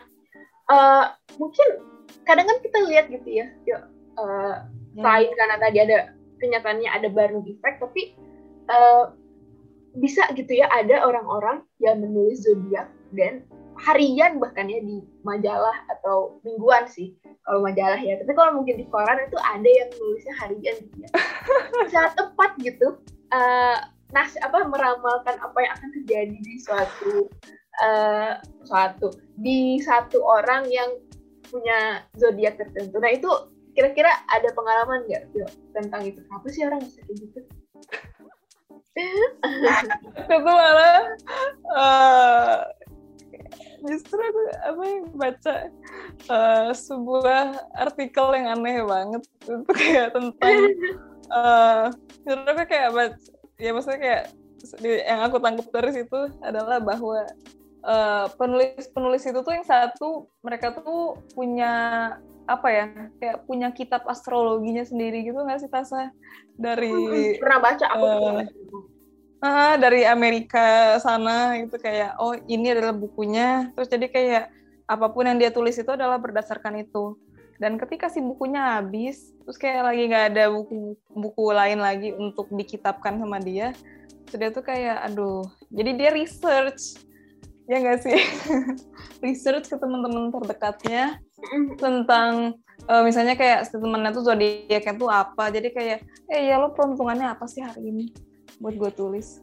uh, 0.70 1.04
mungkin 1.42 1.95
kadang 2.26 2.46
kan 2.46 2.58
kita 2.60 2.78
lihat 2.90 3.06
gitu 3.08 3.28
ya, 3.42 3.46
yuk 3.64 3.82
uh, 4.18 4.66
selain 4.98 5.30
karena 5.32 5.56
tadi 5.62 5.78
ada 5.80 5.98
kenyataannya 6.42 6.90
ada 6.90 7.08
Barnum 7.08 7.46
effect, 7.48 7.80
tapi 7.80 8.18
uh, 8.68 9.14
bisa 9.96 10.28
gitu 10.36 10.52
ya 10.52 10.68
ada 10.68 11.08
orang-orang 11.08 11.64
yang 11.80 12.02
menulis 12.04 12.44
zodiak 12.44 12.92
dan 13.16 13.46
harian 13.76 14.40
bahkan 14.40 14.68
ya 14.68 14.80
di 14.80 15.04
majalah 15.20 15.84
atau 15.92 16.40
mingguan 16.44 16.88
sih 16.88 17.16
kalau 17.44 17.64
majalah 17.64 18.00
ya. 18.00 18.20
Tapi 18.20 18.32
kalau 18.32 18.60
mungkin 18.60 18.80
di 18.80 18.86
koran 18.88 19.20
itu 19.24 19.38
ada 19.40 19.68
yang 19.68 19.88
nulisnya 19.96 20.34
harian 20.40 20.76
gitu 20.80 20.96
ya. 21.04 21.10
Sangat 21.92 22.12
tepat 22.16 22.50
gitu 22.60 22.96
uh, 23.32 23.78
nas 24.14 24.32
apa 24.40 24.64
meramalkan 24.70 25.36
apa 25.42 25.58
yang 25.60 25.72
akan 25.76 25.90
terjadi 26.02 26.36
di 26.38 26.54
suatu 26.62 27.26
uh, 27.82 28.38
suatu 28.64 29.12
di 29.40 29.82
satu 29.82 30.22
orang 30.22 30.68
yang 30.70 30.90
punya 31.48 32.04
zodiak 32.18 32.58
tertentu. 32.58 32.96
Nah 32.98 33.10
itu 33.12 33.30
kira-kira 33.76 34.08
ada 34.32 34.48
pengalaman 34.56 35.04
nggak 35.06 35.30
tentang 35.76 36.02
itu? 36.04 36.20
Apa 36.32 36.46
sih 36.48 36.64
orang 36.64 36.80
bisa 36.80 37.00
kayak 37.04 37.18
gitu? 37.22 37.40
itu 40.24 40.36
malah 40.40 41.04
uh, 41.76 42.64
justru 43.84 44.16
aku 44.16 44.40
apa 44.64 44.82
yang 44.88 45.04
baca 45.12 45.54
uh, 46.32 46.70
sebuah 46.72 47.60
artikel 47.76 48.26
yang 48.32 48.56
aneh 48.56 48.80
banget 48.80 49.22
itu 49.44 49.72
kayak 49.76 50.16
tentang 50.16 50.58
uh, 51.28 51.92
justru 52.24 52.62
kayak 52.64 52.90
baca 52.96 53.20
ya 53.60 53.70
maksudnya 53.76 54.00
kayak 54.00 54.24
yang 54.82 55.20
aku 55.22 55.36
tangkap 55.38 55.68
dari 55.70 55.90
situ 55.94 56.20
adalah 56.42 56.80
bahwa 56.82 57.22
Eh, 57.86 58.26
penulis-penulis 58.34 59.22
itu 59.30 59.40
tuh 59.46 59.54
yang 59.54 59.62
satu 59.62 60.26
mereka 60.42 60.74
tuh 60.74 61.22
punya 61.38 61.70
apa 62.42 62.68
ya 62.70 62.86
kayak 63.22 63.46
punya 63.46 63.70
kitab 63.70 64.02
astrologinya 64.10 64.82
sendiri 64.82 65.22
gitu 65.22 65.38
nggak 65.38 65.62
sih 65.62 65.70
Tasa? 65.70 66.10
Dari 66.58 66.90
hmm, 66.90 67.38
pernah 67.38 67.58
baca 67.62 67.86
aku 67.86 68.02
uh, 68.02 68.42
uh, 69.38 69.74
dari 69.78 70.02
Amerika 70.02 70.98
sana 70.98 71.62
gitu 71.62 71.78
kayak 71.78 72.18
oh 72.18 72.34
ini 72.50 72.74
adalah 72.74 72.90
bukunya. 72.90 73.70
Terus 73.78 73.86
jadi 73.86 74.06
kayak 74.10 74.44
apa 74.90 75.06
pun 75.14 75.30
yang 75.30 75.38
dia 75.38 75.54
tulis 75.54 75.78
itu 75.78 75.90
adalah 75.94 76.18
berdasarkan 76.18 76.82
itu. 76.82 77.14
Dan 77.62 77.78
ketika 77.78 78.10
si 78.10 78.18
bukunya 78.18 78.82
habis 78.82 79.30
terus 79.46 79.62
kayak 79.62 79.94
lagi 79.94 80.10
nggak 80.10 80.34
ada 80.34 80.50
buku 80.50 80.98
buku 81.14 81.54
lain 81.54 81.78
lagi 81.78 82.10
untuk 82.18 82.50
dikitabkan 82.50 83.22
sama 83.22 83.38
dia 83.38 83.70
terus 84.26 84.42
dia 84.42 84.50
tuh 84.50 84.66
kayak 84.66 85.06
aduh. 85.06 85.46
Jadi 85.70 85.90
dia 85.94 86.10
research 86.10 87.05
ya 87.66 87.76
nggak 87.82 88.00
sih? 88.02 88.18
Research 89.24 89.66
ke 89.70 89.76
teman-teman 89.76 90.30
terdekatnya 90.30 91.18
tentang 91.78 92.58
uh, 92.86 93.02
misalnya 93.02 93.34
kayak 93.34 93.68
temennya 93.70 94.14
tuh 94.14 94.24
zodiaknya 94.26 94.94
tuh 94.94 95.10
apa. 95.10 95.50
Jadi 95.50 95.68
kayak 95.74 95.98
eh 96.30 96.50
ya 96.50 96.62
lo 96.62 96.72
peruntungannya 96.72 97.26
apa 97.34 97.44
sih 97.50 97.62
hari 97.62 97.90
ini? 97.90 98.06
Buat 98.62 98.74
gue 98.78 98.90
tulis. 98.94 99.42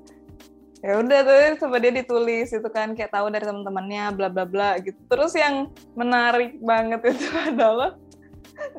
Ya 0.83 0.99
udah 0.99 1.19
tuh 1.23 1.63
coba 1.63 1.79
dia 1.79 1.95
ditulis 1.95 2.51
itu 2.51 2.69
kan 2.71 2.91
kayak 2.91 3.15
tahu 3.15 3.31
dari 3.31 3.47
teman-temannya 3.47 4.03
bla 4.15 4.27
bla 4.27 4.43
bla 4.43 4.75
gitu. 4.83 4.99
Terus 5.07 5.31
yang 5.35 5.71
menarik 5.95 6.59
banget 6.59 6.99
itu 7.11 7.27
adalah 7.31 7.95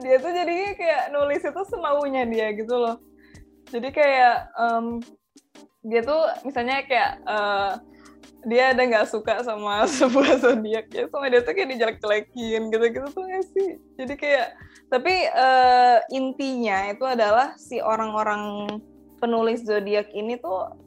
dia 0.01 0.17
tuh 0.21 0.33
jadinya 0.33 0.71
kayak 0.77 1.03
nulis 1.13 1.43
itu 1.45 1.63
semaunya 1.69 2.29
dia 2.29 2.53
gitu 2.53 2.77
loh. 2.77 2.97
Jadi 3.73 3.89
kayak 3.93 4.53
um, 4.57 5.01
dia 5.85 6.01
tuh 6.05 6.29
misalnya 6.45 6.85
kayak 6.85 7.21
uh, 7.25 7.81
dia 8.45 8.77
ada 8.77 8.83
nggak 8.85 9.09
suka 9.09 9.41
sama 9.43 9.85
sebuah 9.99 10.41
zodiak 10.41 10.87
ya 10.93 11.05
sama 11.09 11.27
dia 11.33 11.41
tuh 11.41 11.53
kayak 11.57 11.69
dijelek-jelekin 11.77 12.63
gitu-gitu 12.71 13.09
tuh 13.13 13.25
gak 13.25 13.45
sih 13.53 13.71
jadi 13.97 14.15
kayak 14.15 14.47
tapi 14.93 15.15
uh, 15.33 15.99
intinya 16.13 16.93
itu 16.93 17.05
adalah 17.09 17.57
si 17.57 17.81
orang-orang 17.81 18.69
penulis 19.19 19.65
zodiak 19.65 20.13
ini 20.13 20.37
tuh 20.37 20.85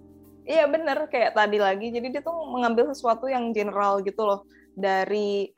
Iya 0.48 0.64
bener 0.72 1.12
kayak 1.12 1.36
tadi 1.36 1.60
lagi. 1.60 1.92
Jadi 1.92 2.08
dia 2.08 2.24
tuh 2.24 2.48
mengambil 2.48 2.88
sesuatu 2.96 3.28
yang 3.28 3.52
general 3.52 4.00
gitu 4.00 4.24
loh 4.24 4.48
dari 4.72 5.52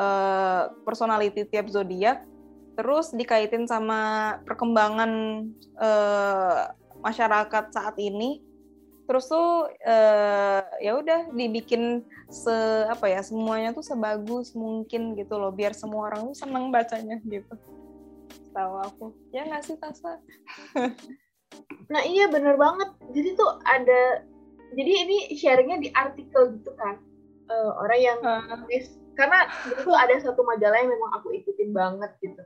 uh, 0.00 0.72
personality 0.80 1.44
tiap 1.44 1.68
zodiak, 1.68 2.24
terus 2.72 3.12
dikaitin 3.12 3.68
sama 3.68 4.40
perkembangan 4.48 5.44
uh, 5.76 6.72
masyarakat 7.04 7.64
saat 7.68 8.00
ini. 8.00 8.40
Terus 9.10 9.26
tuh 9.26 9.66
uh, 9.66 10.62
ya 10.78 10.94
udah 10.94 11.34
dibikin 11.34 12.06
se 12.30 12.54
apa 12.86 13.10
ya 13.10 13.26
semuanya 13.26 13.74
tuh 13.74 13.82
sebagus 13.82 14.54
mungkin 14.54 15.18
gitu 15.18 15.34
loh 15.34 15.50
biar 15.50 15.74
semua 15.74 16.14
orang 16.14 16.30
tuh 16.30 16.46
seneng 16.46 16.70
bacanya 16.70 17.18
gitu. 17.26 17.58
Tahu 18.54 18.74
aku. 18.86 19.06
Ya 19.34 19.42
nggak 19.50 19.66
sih 19.66 19.74
Tasa? 19.74 20.22
Nah 21.90 22.06
iya 22.06 22.30
bener 22.30 22.54
banget. 22.54 22.94
Jadi 23.10 23.34
tuh 23.34 23.58
ada 23.66 24.22
jadi 24.74 24.92
ini 25.06 25.16
sharingnya 25.34 25.78
di 25.82 25.88
artikel 25.90 26.54
gitu 26.54 26.70
kan 26.78 27.02
uh, 27.50 27.70
orang 27.82 28.00
yang 28.00 28.18
nulis 28.22 28.94
karena 29.18 29.50
itu 29.66 29.90
ada 29.90 30.14
satu 30.22 30.46
majalah 30.46 30.78
yang 30.80 30.90
memang 30.94 31.10
aku 31.18 31.34
ikutin 31.34 31.74
banget 31.74 32.10
gitu 32.22 32.42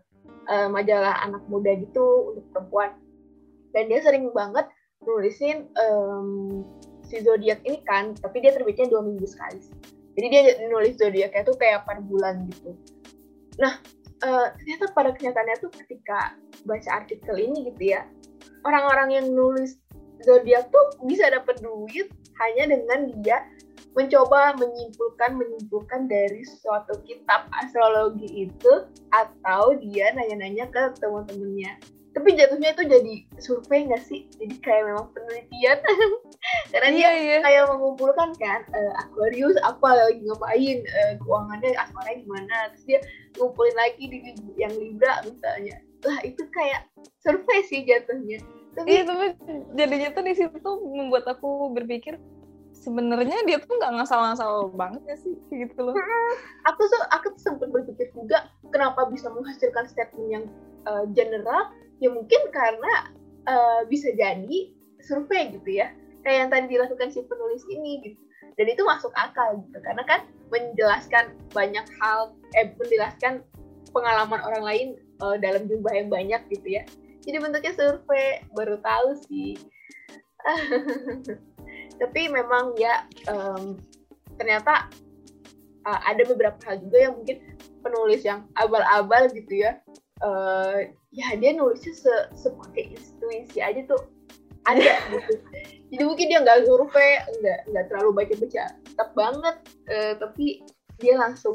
uh, 0.48 0.68
majalah 0.72 1.20
anak 1.22 1.44
muda 1.46 1.76
gitu 1.76 2.34
untuk 2.34 2.44
perempuan 2.50 2.90
dan 3.76 3.90
dia 3.90 4.00
sering 4.00 4.32
banget 4.32 4.66
nulisin 5.04 5.68
um, 5.76 6.64
si 7.04 7.20
zodiak 7.20 7.60
ini 7.68 7.80
kan 7.84 8.16
tapi 8.18 8.40
dia 8.40 8.52
terbitnya 8.56 8.88
dua 8.88 9.04
minggu 9.04 9.24
sekali 9.28 9.60
jadi 10.14 10.26
dia 10.30 10.42
nulis 10.70 10.96
zodiaknya 10.96 11.42
tuh 11.42 11.58
kayak 11.58 11.82
per 11.90 11.98
bulan 12.06 12.46
gitu. 12.46 12.78
Nah 13.58 13.82
uh, 14.22 14.46
ternyata 14.56 14.94
pada 14.94 15.10
kenyataannya 15.10 15.56
tuh 15.58 15.70
ketika 15.74 16.38
baca 16.64 16.90
artikel 17.02 17.36
ini 17.36 17.70
gitu 17.72 17.98
ya 17.98 18.06
orang-orang 18.64 19.20
yang 19.20 19.26
nulis 19.34 19.76
zodiak 20.24 20.70
tuh 20.72 20.84
bisa 21.04 21.28
dapat 21.28 21.60
duit 21.60 22.08
hanya 22.40 22.74
dengan 22.78 23.12
dia 23.20 23.44
mencoba 23.94 24.58
menyimpulkan 24.58 25.38
menyimpulkan 25.38 26.10
dari 26.10 26.42
suatu 26.42 26.98
kitab 27.06 27.46
astrologi 27.62 28.50
itu 28.50 28.72
atau 29.14 29.78
dia 29.78 30.10
nanya-nanya 30.18 30.66
ke 30.66 30.82
teman-temannya 30.98 31.78
tapi 32.14 32.38
jatuhnya 32.38 32.78
itu 32.78 32.82
jadi 32.86 33.14
survei 33.42 33.90
nggak 33.90 34.06
sih? 34.06 34.30
Jadi 34.38 34.54
kayak 34.62 34.86
memang 34.86 35.10
penelitian. 35.10 35.78
Karena 36.72 36.88
dia 36.94 37.00
iya, 37.02 37.10
iya. 37.10 37.36
kayak 37.42 37.74
mengumpulkan 37.74 38.30
kan 38.38 38.62
uh, 38.70 38.92
Aquarius 39.02 39.58
apa 39.66 39.88
lagi 39.98 40.22
ngapain 40.22 40.78
uh, 40.86 41.12
keuangannya 41.18 41.74
asmaranya 41.74 42.18
gimana 42.22 42.56
terus 42.70 42.84
dia 42.86 43.00
ngumpulin 43.34 43.74
lagi 43.74 44.04
di 44.06 44.18
yang 44.54 44.70
Libra 44.78 45.26
misalnya. 45.26 45.82
Lah 46.06 46.18
itu 46.22 46.42
kayak 46.54 46.86
survei 47.18 47.60
sih 47.66 47.82
jatuhnya. 47.82 48.38
Tapi 48.78 48.86
iya 48.86 49.02
tapi 49.02 49.34
jadinya 49.74 50.08
tuh 50.14 50.22
di 50.22 50.34
situ 50.38 50.56
tuh 50.62 50.76
membuat 50.86 51.26
aku 51.26 51.74
berpikir 51.74 52.22
sebenarnya 52.74 53.42
dia 53.46 53.58
tuh 53.58 53.74
nggak 53.74 53.90
ngasal-ngasal 54.02 54.70
banget 54.70 55.02
ya 55.10 55.16
sih? 55.18 55.34
Gitu 55.50 55.78
loh. 55.82 55.98
Aku 56.70 56.82
tuh 56.86 57.02
aku 57.10 57.26
tuh 57.34 57.42
sempat 57.42 57.74
berpikir 57.74 58.14
juga 58.14 58.46
kenapa 58.70 59.10
bisa 59.10 59.26
menghasilkan 59.34 59.90
statement 59.90 60.30
yang 60.30 60.44
uh, 60.88 61.04
general 61.12 61.72
ya 62.02 62.10
mungkin 62.10 62.40
karena 62.52 63.12
uh, 63.48 63.82
bisa 63.88 64.12
jadi 64.14 64.72
survei 65.04 65.54
gitu 65.56 65.80
ya. 65.84 65.92
Kayak 66.24 66.36
yang 66.40 66.50
tadi 66.50 66.66
dilakukan 66.72 67.08
si 67.12 67.20
penulis 67.24 67.64
ini 67.68 68.00
gitu. 68.00 68.20
Dan 68.56 68.66
itu 68.70 68.82
masuk 68.86 69.12
akal 69.18 69.60
gitu. 69.66 69.78
Karena 69.84 70.02
kan 70.08 70.20
menjelaskan 70.48 71.36
banyak 71.52 71.84
hal 72.00 72.32
eh 72.56 72.72
menjelaskan 72.76 73.44
pengalaman 73.92 74.40
orang 74.40 74.64
lain 74.64 74.88
uh, 75.20 75.36
dalam 75.36 75.68
jumlah 75.68 75.92
yang 75.92 76.08
banyak 76.08 76.40
gitu 76.48 76.80
ya. 76.80 76.82
Jadi 77.24 77.36
bentuknya 77.40 77.72
survei 77.76 78.44
baru 78.56 78.80
tahu 78.80 79.16
sih. 79.28 79.56
Tapi 82.00 82.20
memang 82.28 82.76
ya 82.76 83.06
um, 83.32 83.80
ternyata 84.36 84.88
uh, 85.86 86.00
ada 86.04 86.22
beberapa 86.26 86.58
hal 86.68 86.80
juga 86.82 86.98
yang 87.08 87.14
mungkin 87.16 87.38
penulis 87.84 88.24
yang 88.24 88.48
abal-abal 88.56 89.28
gitu 89.30 89.62
ya 89.62 89.78
uh, 90.24 90.78
ya 91.12 91.28
dia 91.36 91.52
nulisnya 91.54 91.94
se 91.94 92.14
sepakai 92.34 92.96
intuisi 92.96 93.60
aja 93.60 93.84
tuh 93.86 94.00
ada 94.64 94.96
gitu. 95.12 95.34
Jadi 95.94 96.02
mungkin 96.02 96.26
dia 96.32 96.40
nggak 96.42 96.64
survei 96.66 97.20
nggak 97.44 97.60
nggak 97.70 97.84
terlalu 97.92 98.10
baca-baca 98.16 98.64
tetap 98.82 99.10
banget 99.14 99.56
uh, 99.92 100.12
tapi 100.18 100.64
dia 100.98 101.14
langsung 101.20 101.54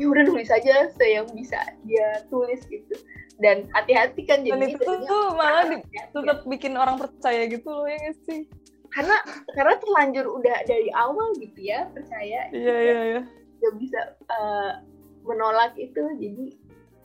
ya 0.00 0.06
udah 0.10 0.24
nulis 0.26 0.50
aja 0.50 0.90
saya 0.96 1.22
yang 1.22 1.28
bisa 1.36 1.60
dia 1.84 2.24
tulis 2.32 2.64
gitu. 2.66 2.96
Dan 3.36 3.68
hati-hati 3.76 4.24
kan 4.24 4.48
jadi 4.48 4.56
dan 4.56 4.72
itu 4.72 4.92
tuh 5.04 5.36
malah 5.36 5.68
di, 5.68 5.76
tetap 6.16 6.48
bikin 6.48 6.72
orang 6.74 6.96
percaya 6.96 7.44
gitu 7.44 7.68
loh 7.68 7.84
ya 7.84 8.00
gak 8.00 8.16
sih? 8.24 8.48
Karena 8.88 9.16
karena 9.52 9.76
terlanjur 9.76 10.24
udah 10.40 10.56
dari 10.64 10.88
awal 10.96 11.36
gitu 11.36 11.60
ya 11.68 11.84
percaya 11.92 12.48
iya 12.48 12.76
iya 12.80 13.00
iya. 13.12 13.20
gak 13.60 13.74
bisa 13.76 14.00
uh, 14.32 14.80
menolak 15.28 15.76
itu. 15.76 16.00
Jadi 16.16 16.56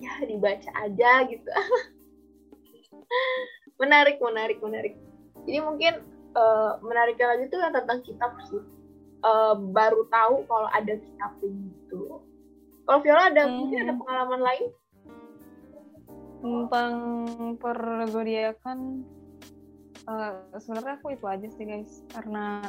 ya 0.04 0.14
dibaca 0.26 0.72
aja 0.82 1.12
gitu. 1.30 1.46
Menarik 3.82 4.22
menarik 4.22 4.58
menarik. 4.62 4.94
Jadi 5.46 5.60
mungkin 5.62 5.94
uh, 6.38 6.78
menariknya 6.86 7.34
lagi 7.34 7.50
tuh 7.50 7.60
yang 7.62 7.74
tentang 7.74 8.02
kitab 8.06 8.38
sih. 8.46 8.62
Uh, 9.22 9.54
baru 9.54 10.10
tahu 10.10 10.50
kalau 10.50 10.70
ada 10.74 10.98
kitab 10.98 11.32
gitu. 11.42 12.22
Kalau 12.86 13.00
Viola 13.06 13.30
ada 13.30 13.46
hmm. 13.46 13.54
mungkin 13.54 13.78
ada 13.86 13.94
pengalaman 13.98 14.42
lain? 14.42 14.66
Tentang 16.42 16.94
perzodiakan 17.62 19.06
uh, 20.10 20.42
sebenarnya 20.58 20.98
aku 20.98 21.14
itu 21.14 21.26
aja 21.30 21.48
sih 21.54 21.66
guys. 21.66 22.02
Karena 22.10 22.66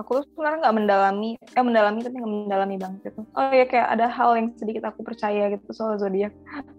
aku 0.00 0.20
tuh 0.20 0.24
sebenarnya 0.32 0.58
nggak 0.64 0.76
mendalami 0.80 1.30
eh 1.36 1.64
mendalami 1.64 1.98
tapi 2.00 2.14
nggak 2.16 2.32
mendalami 2.48 2.76
banget 2.80 3.00
gitu. 3.12 3.20
Oh 3.36 3.52
ya 3.52 3.64
kayak 3.68 3.88
ada 3.92 4.06
hal 4.08 4.30
yang 4.40 4.48
sedikit 4.56 4.88
aku 4.88 5.04
percaya 5.04 5.52
gitu 5.52 5.68
soal 5.76 6.00
zodiak 6.00 6.32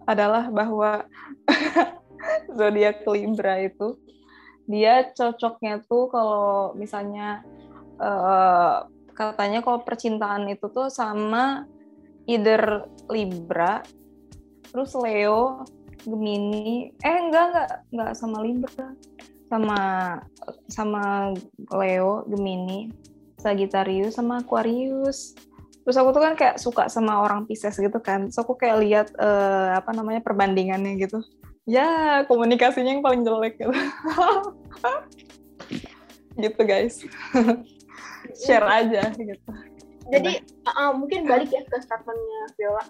adalah 0.10 0.50
bahwa 0.50 1.06
zodiak 2.58 3.06
Libra 3.06 3.62
itu 3.62 4.02
dia 4.66 5.10
cocoknya 5.14 5.86
tuh 5.86 6.10
kalau 6.10 6.74
misalnya 6.74 7.46
uh, 8.02 8.88
katanya 9.12 9.62
kalau 9.62 9.84
percintaan 9.84 10.48
itu 10.50 10.72
tuh 10.72 10.88
sama 10.88 11.68
either 12.26 12.88
Libra 13.12 13.84
terus 14.72 14.96
Leo 14.96 15.68
Gemini 16.02 16.96
eh 17.04 17.18
enggak 17.20 17.46
enggak 17.52 17.70
enggak 17.92 18.12
sama 18.18 18.38
Libra 18.42 18.88
sama 19.52 19.80
sama 20.72 21.36
Leo 21.76 22.24
Gemini 22.32 22.88
Sagittarius 23.36 24.16
sama 24.16 24.40
Aquarius. 24.40 25.36
Terus 25.82 25.98
aku 25.98 26.14
tuh 26.16 26.24
kan 26.24 26.34
kayak 26.40 26.56
suka 26.62 26.88
sama 26.88 27.26
orang 27.26 27.44
Pisces 27.50 27.76
gitu 27.76 28.00
kan. 28.00 28.32
So 28.32 28.48
aku 28.48 28.56
kayak 28.56 28.78
lihat 28.80 29.08
uh, 29.20 29.76
apa 29.76 29.92
namanya 29.92 30.24
perbandingannya 30.24 30.96
gitu. 31.02 31.20
Ya 31.66 32.22
komunikasinya 32.30 32.96
yang 32.96 33.04
paling 33.04 33.28
jelek 33.28 33.60
gitu. 33.60 33.74
Gitu 36.32 36.62
guys. 36.64 37.04
Share 38.48 38.64
aja 38.64 39.12
gitu. 39.12 39.52
Jadi 40.08 40.40
uh, 40.64 40.96
mungkin 40.96 41.28
balik 41.28 41.52
ya 41.52 41.60
ke 41.68 41.78
statementnya 41.84 42.42
Viola 42.56 42.84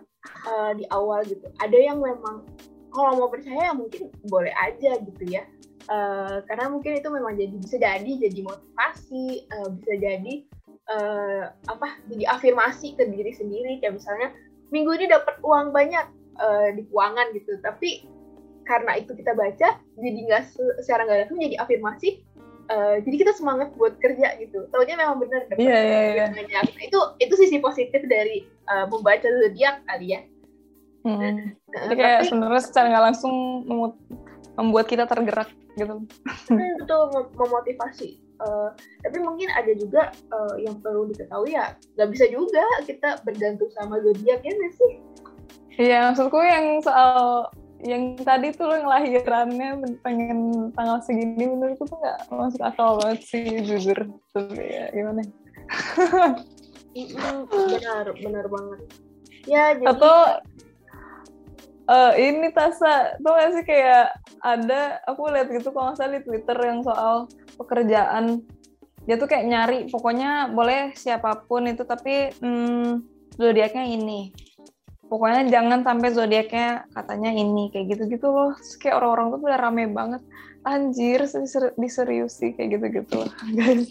uh, 0.45 0.71
di 0.77 0.85
awal 0.93 1.25
gitu. 1.25 1.49
Ada 1.57 1.73
yang 1.73 1.97
memang 1.99 2.45
kalau 2.93 3.17
mau 3.17 3.29
percaya 3.33 3.71
ya 3.71 3.73
mungkin 3.73 4.13
boleh 4.29 4.53
aja 4.61 4.99
gitu 5.01 5.23
ya 5.25 5.41
uh, 5.87 6.43
karena 6.45 6.65
mungkin 6.69 6.97
itu 6.99 7.09
memang 7.09 7.33
jadi 7.39 7.55
bisa 7.55 7.75
jadi 7.79 8.11
jadi 8.19 8.39
motivasi 8.43 9.49
uh, 9.49 9.69
bisa 9.73 9.93
jadi 9.97 10.33
uh, 10.91 11.43
apa 11.69 12.01
jadi 12.11 12.29
afirmasi 12.35 12.99
ke 12.99 13.07
diri 13.07 13.31
sendiri. 13.33 13.79
Kayak 13.79 14.01
misalnya 14.01 14.29
minggu 14.69 14.91
ini 14.97 15.05
dapat 15.09 15.39
uang 15.41 15.71
banyak 15.71 16.05
uh, 16.37 16.69
di 16.75 16.85
keuangan 16.89 17.27
gitu. 17.33 17.57
Tapi 17.63 18.05
karena 18.65 18.99
itu 19.01 19.11
kita 19.17 19.33
baca 19.33 19.81
jadi 19.97 20.19
nggak 20.29 20.43
secara 20.85 21.03
nggak 21.07 21.19
langsung 21.25 21.41
jadi 21.41 21.57
afirmasi 21.59 22.21
uh, 22.69 22.95
jadi 23.03 23.15
kita 23.25 23.31
semangat 23.35 23.73
buat 23.75 23.97
kerja 23.97 24.37
gitu. 24.39 24.67
Tahunya 24.69 24.95
memang 24.95 25.17
benar 25.19 25.47
kan 25.49 25.57
iya 25.59 25.79
iya 25.81 25.99
iya. 26.13 26.25
nah, 26.29 26.63
itu 26.79 26.99
itu 27.19 27.33
sisi 27.35 27.57
positif 27.59 28.01
dari 28.07 28.45
uh, 28.69 28.85
membaca 28.87 29.25
zodiak 29.25 29.83
kali 29.87 30.15
ya. 30.15 30.21
Hmm. 31.01 31.57
jadi 31.73 31.95
kayak 31.97 32.19
tapi, 32.21 32.29
sebenarnya 32.29 32.61
secara 32.61 32.85
nggak 32.93 33.05
langsung 33.09 33.35
membuat 34.59 34.85
kita 34.91 35.07
tergerak 35.07 35.49
gitu. 35.79 36.03
Hmm, 36.51 36.71
betul 36.83 37.01
mem 37.15 37.25
memotivasi. 37.35 38.19
Uh, 38.41 38.73
tapi 39.05 39.21
mungkin 39.21 39.45
ada 39.53 39.69
juga 39.77 40.09
uh, 40.33 40.57
yang 40.57 40.81
perlu 40.81 41.05
diketahui 41.13 41.53
ya 41.53 41.77
nggak 41.93 42.09
bisa 42.09 42.25
juga 42.33 42.65
kita 42.89 43.21
bergantung 43.21 43.69
sama 43.77 44.01
zodiak 44.01 44.41
ya 44.41 44.53
sih? 44.73 44.93
Iya, 45.77 46.09
maksudku 46.09 46.41
yang 46.41 46.81
soal 46.81 47.47
yang 47.81 48.17
tadi 48.21 48.53
tuh 48.53 48.69
lo 48.69 48.77
ngelahirannya 48.81 49.81
pengen 50.05 50.69
tanggal 50.77 51.01
segini 51.01 51.49
menurutku 51.49 51.85
tuh 51.89 51.97
nggak 51.97 52.19
masuk 52.33 52.61
akal 52.65 52.97
banget 53.01 53.21
sih 53.25 53.45
jujur. 53.61 54.09
Tapi 54.33 54.57
ya 54.57 54.85
gimana? 54.89 55.21
Benar 57.45 58.05
benar 58.17 58.45
banget. 58.49 58.79
Ya 59.49 59.73
jadi 59.73 59.85
atau 59.89 60.17
uh, 61.89 62.11
ini 62.17 62.53
Tasa 62.53 63.17
tuh 63.17 63.33
gak 63.33 63.51
sih 63.57 63.65
kayak 63.65 64.20
ada 64.41 64.99
aku 65.05 65.29
lihat 65.29 65.47
gitu 65.53 65.69
kalau 65.69 65.93
nggak 65.93 65.97
salah 65.97 66.13
di 66.17 66.21
Twitter 66.25 66.57
yang 66.57 66.81
soal 66.81 67.29
pekerjaan. 67.55 68.45
Dia 69.05 69.17
tuh 69.17 69.25
kayak 69.25 69.45
nyari 69.49 69.79
pokoknya 69.89 70.53
boleh 70.53 70.93
siapa 70.93 71.45
pun 71.45 71.65
itu 71.65 71.85
tapi 71.85 72.33
hmm, 72.41 73.01
zodiaknya 73.37 73.85
ini. 73.89 74.33
Pokoknya 75.05 75.49
jangan 75.51 75.83
sampai 75.83 76.09
zodiaknya 76.15 76.87
katanya 76.95 77.31
ini 77.35 77.69
kayak 77.73 77.97
gitu-gitu 77.97 78.27
loh. 78.29 78.53
Terus 78.57 78.75
kayak 78.79 78.95
orang-orang 79.01 79.25
tuh 79.35 79.39
udah 79.45 79.59
rame 79.59 79.85
banget. 79.89 80.21
Anjir 80.61 81.25
diserius 81.73 82.37
sih 82.37 82.53
kayak 82.53 82.77
gitu-gitu 82.77 83.25
guys. 83.57 83.89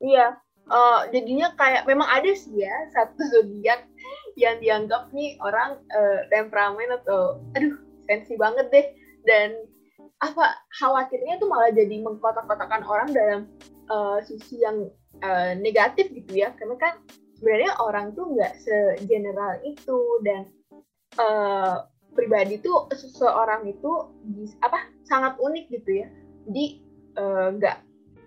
Iya 0.00 0.40
uh, 0.70 1.00
jadinya 1.14 1.54
kayak 1.54 1.86
memang 1.86 2.08
ada 2.10 2.30
sih 2.34 2.62
ya 2.62 2.74
satu 2.94 3.22
zodiak 3.30 3.86
yang 4.36 4.60
dianggap 4.60 5.08
nih 5.16 5.38
orang 5.40 5.80
uh, 5.88 6.20
temperamen 6.28 6.92
atau 7.02 7.40
aduh 7.56 7.85
sensi 8.06 8.34
banget 8.38 8.66
deh. 8.72 8.86
Dan 9.26 9.66
apa 10.22 10.56
khawatirnya 10.80 11.36
tuh 11.36 11.50
malah 11.50 11.70
jadi 11.74 12.00
mengkotak-kotakan 12.00 12.82
orang 12.86 13.08
dalam 13.12 13.40
uh, 13.92 14.18
sisi 14.24 14.62
yang 14.62 14.88
uh, 15.20 15.52
negatif 15.58 16.08
gitu 16.14 16.46
ya. 16.46 16.54
Karena 16.56 16.78
kan 16.78 16.94
sebenarnya 17.36 17.76
orang 17.82 18.16
tuh 18.16 18.32
nggak 18.32 18.54
segeneral 18.62 19.60
itu 19.66 19.98
dan 20.24 20.48
uh, 21.20 21.84
pribadi 22.16 22.56
tuh 22.64 22.88
seseorang 22.96 23.68
itu 23.68 23.90
apa 24.64 24.88
sangat 25.04 25.36
unik 25.36 25.64
gitu 25.68 25.90
ya. 26.04 26.08
Jadi 26.48 26.64
uh, 27.20 27.48
nggak 27.60 27.76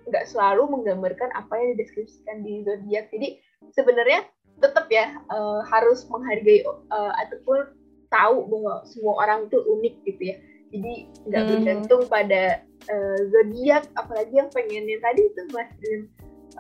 nggak 0.10 0.26
selalu 0.26 0.66
menggambarkan 0.74 1.30
apa 1.38 1.54
yang 1.58 1.78
dideskripsikan 1.78 2.42
di 2.46 2.66
zodiak. 2.66 3.10
Jadi 3.14 3.42
sebenarnya 3.74 4.26
tetap 4.60 4.92
ya 4.92 5.16
uh, 5.32 5.64
harus 5.64 6.04
menghargai 6.12 6.66
uh, 6.68 7.14
ataupun 7.26 7.79
tahu 8.10 8.46
bahwa 8.50 8.74
semua 8.90 9.14
orang 9.26 9.40
itu 9.48 9.58
unik 9.58 9.96
gitu 10.06 10.24
ya. 10.34 10.38
Jadi 10.70 10.94
nggak 11.30 11.44
hmm. 11.44 11.52
bergantung 11.56 12.02
pada 12.06 12.62
uh, 12.90 13.20
zodiak 13.34 13.90
apalagi 13.98 14.34
yang 14.38 14.50
pengennya 14.54 14.98
tadi 15.02 15.22
itu 15.26 15.42
mas 15.50 15.72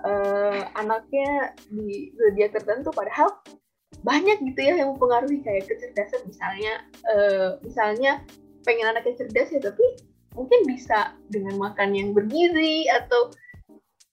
uh, 0.05 0.61
anaknya 0.77 1.53
di 1.69 2.13
zodiak 2.17 2.57
tertentu 2.57 2.89
padahal 2.93 3.29
banyak 4.01 4.39
gitu 4.53 4.59
ya 4.63 4.73
yang 4.79 4.95
mempengaruhi 4.95 5.41
kayak 5.45 5.69
kecerdasan. 5.69 6.25
Misalnya 6.25 6.73
uh, 7.05 7.49
misalnya 7.61 8.23
pengen 8.63 8.89
anaknya 8.89 9.25
cerdas 9.25 9.49
ya 9.53 9.61
tapi 9.61 9.85
mungkin 10.37 10.59
bisa 10.69 11.17
dengan 11.33 11.57
makan 11.57 11.97
yang 11.97 12.09
bergizi 12.13 12.85
atau 12.87 13.33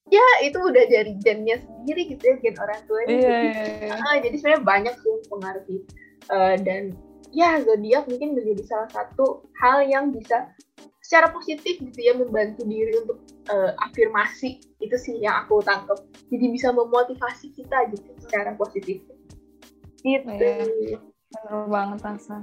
ya 0.07 0.27
itu 0.47 0.59
udah 0.59 0.85
dari 0.87 1.19
gennya 1.19 1.59
sendiri 1.59 2.15
gitu 2.15 2.23
ya 2.23 2.35
gen 2.39 2.57
orang 2.63 2.81
tuanya 2.87 3.11
iya, 3.11 3.21
jadi. 3.27 3.49
Uh, 3.91 4.17
jadi 4.23 4.37
sebenarnya 4.39 4.63
banyak 4.65 4.95
sih 5.03 5.09
yang 5.09 5.21
mempengaruhi. 5.27 5.79
Uh, 6.27 6.55
dan 6.67 6.83
ya 7.37 7.61
zodiak 7.61 8.09
mungkin 8.09 8.33
menjadi 8.33 8.65
salah 8.65 8.89
satu 8.89 9.45
hal 9.61 9.85
yang 9.85 10.09
bisa 10.09 10.49
secara 11.05 11.31
positif 11.31 11.79
gitu 11.79 12.01
ya 12.01 12.17
membantu 12.17 12.65
diri 12.65 12.97
untuk 13.05 13.21
uh, 13.53 13.77
afirmasi. 13.85 14.59
Itu 14.81 14.97
sih 14.97 15.21
yang 15.21 15.45
aku 15.45 15.61
tangkap 15.61 16.01
jadi 16.33 16.47
bisa 16.49 16.73
memotivasi 16.73 17.53
kita 17.53 17.93
gitu 17.93 18.09
secara 18.25 18.57
positif. 18.57 19.05
Gitu. 20.01 20.33
Ya, 20.33 21.67
banget 21.69 22.01
Asa 22.01 22.41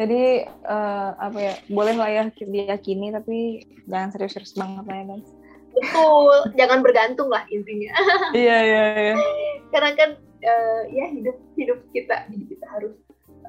jadi 0.00 0.48
uh, 0.64 1.12
apa 1.20 1.38
ya 1.38 1.54
boleh 1.68 1.92
lah 1.92 2.08
ya 2.08 2.22
diyakini 2.32 3.12
tapi 3.12 3.68
jangan 3.84 4.08
serius-serius 4.16 4.56
banget 4.56 4.84
lah 4.88 4.96
ya 4.96 5.04
guys. 5.12 5.30
Betul. 5.70 6.36
Jangan 6.56 6.78
bergantung 6.80 7.28
lah 7.28 7.44
intinya. 7.52 7.92
Iya 8.32 8.56
iya 8.64 8.82
iya. 8.96 9.14
Karena 9.72 9.90
kan 10.00 10.10
uh, 10.40 10.82
ya 10.88 11.04
hidup 11.12 11.36
hidup 11.58 11.78
kita 11.92 12.26
kita 12.32 12.66
harus 12.72 12.96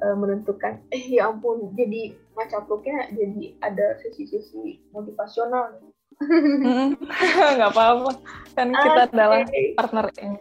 uh, 0.01 0.15
menentukan 0.17 0.81
eh 0.91 1.17
ya 1.17 1.29
ampun 1.29 1.71
jadi 1.77 2.13
macapluknya 2.35 3.09
jadi 3.13 3.55
ada 3.61 3.97
sisi-sisi 4.01 4.81
motivasional. 4.91 5.79
Nggak 7.57 7.71
apa-apa. 7.73 8.11
Kan 8.53 8.75
kita 8.75 9.01
okay. 9.07 9.09
adalah 9.09 9.41
partner 9.79 10.05
ini. 10.21 10.37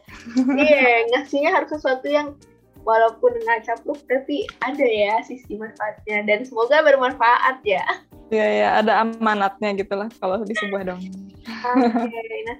Iya 0.60 0.76
yeah, 0.76 0.98
ngasihnya 1.14 1.50
harus 1.56 1.70
sesuatu 1.72 2.04
yang 2.10 2.36
walaupun 2.84 3.36
nggak 3.44 3.68
capluk 3.68 4.00
tapi 4.08 4.44
ada 4.60 4.84
ya 4.84 5.24
sisi 5.24 5.56
manfaatnya. 5.56 6.26
Dan 6.28 6.44
semoga 6.44 6.84
bermanfaat 6.84 7.64
ya. 7.64 7.84
Iya 8.28 8.46
ya 8.46 8.68
ada 8.84 9.02
amanatnya 9.02 9.74
gitulah 9.74 10.06
kalau 10.22 10.42
di 10.46 10.54
sebuah 10.54 10.86
dong 10.86 11.02
oke 11.50 12.06
okay, 12.06 12.40
nah. 12.46 12.58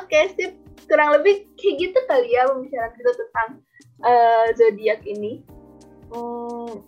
Oke 0.00 0.08
okay, 0.08 0.24
sip. 0.36 0.52
Kurang 0.84 1.16
lebih 1.16 1.48
kayak 1.56 1.74
gitu 1.80 1.98
kali 2.04 2.28
ya 2.28 2.44
pembicaraan 2.44 2.92
kita 2.92 3.12
tentang 3.16 3.48
uh, 4.04 4.46
zodiak 4.52 5.00
ini 5.08 5.40
Hmm, 6.14 6.80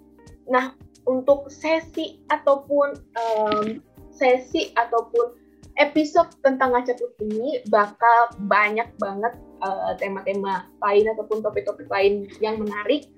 nah, 0.46 0.72
untuk 1.06 1.50
sesi 1.50 2.22
ataupun 2.30 2.94
um, 3.18 3.82
sesi 4.14 4.70
ataupun 4.78 5.34
episode 5.76 6.32
tentang 6.40 6.72
ngaca 6.72 6.96
ini 7.20 7.60
bakal 7.68 8.32
banyak 8.48 8.88
banget 8.96 9.34
uh, 9.60 9.92
tema-tema 9.98 10.70
lain 10.80 11.04
ataupun 11.12 11.42
topik-topik 11.42 11.90
lain 11.90 12.30
yang 12.38 12.62
menarik. 12.62 13.10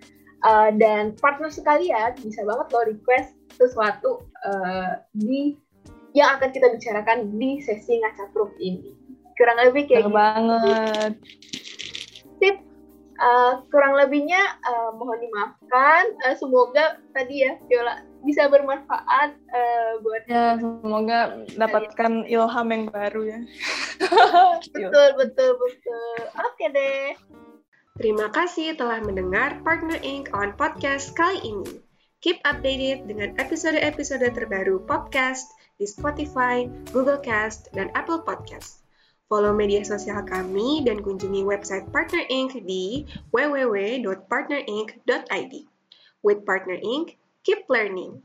Uh, 0.46 0.70
dan 0.78 1.18
partner 1.18 1.50
sekalian 1.50 2.14
bisa 2.22 2.46
banget 2.46 2.70
lo 2.70 2.86
request 2.86 3.34
sesuatu 3.58 4.22
uh, 4.46 5.02
di 5.10 5.58
yang 6.14 6.38
akan 6.38 6.54
kita 6.54 6.70
bicarakan 6.78 7.34
di 7.34 7.58
sesi 7.58 7.98
ngaca 7.98 8.30
ini. 8.62 8.94
Kurang 9.34 9.58
lebih 9.66 9.90
kayak 9.90 10.06
gitu. 10.06 10.14
banget 10.14 11.14
Uh, 13.18 13.66
kurang 13.74 13.98
lebihnya 13.98 14.38
uh, 14.62 14.94
mohon 14.94 15.18
dimaafkan. 15.18 16.14
Uh, 16.22 16.34
semoga 16.38 17.02
tadi 17.10 17.42
ya 17.42 17.58
Viola 17.66 18.06
bisa 18.22 18.46
bermanfaat 18.46 19.34
uh, 19.34 19.92
buat 20.02 20.22
ya 20.30 20.54
semoga 20.58 21.42
dapatkan 21.58 22.26
ilham 22.30 22.68
yang 22.70 22.84
baru 22.86 23.20
ya. 23.26 23.38
betul 24.74 25.08
betul 25.18 25.50
betul. 25.58 26.18
Oke 26.38 26.54
okay 26.54 26.68
deh. 26.70 27.06
Terima 27.98 28.30
kasih 28.30 28.78
telah 28.78 29.02
mendengar 29.02 29.58
Partner 29.66 29.98
Inc. 30.06 30.30
on 30.30 30.54
podcast 30.54 31.10
kali 31.18 31.42
ini. 31.42 31.82
Keep 32.22 32.42
updated 32.46 33.10
dengan 33.10 33.34
episode-episode 33.38 34.26
terbaru 34.34 34.82
podcast 34.86 35.50
di 35.78 35.86
Spotify, 35.86 36.66
Google 36.94 37.18
Cast, 37.18 37.70
dan 37.74 37.90
Apple 37.98 38.22
Podcast. 38.22 38.87
Follow 39.28 39.52
media 39.52 39.84
sosial 39.84 40.24
kami 40.24 40.80
dan 40.88 41.04
kunjungi 41.04 41.44
website 41.44 41.84
Partner 41.92 42.24
Inc. 42.32 42.64
di 42.64 43.04
www.partnerinc.id. 43.28 45.54
With 46.24 46.48
Partner 46.48 46.80
Inc., 46.80 47.20
keep 47.44 47.68
learning. 47.68 48.24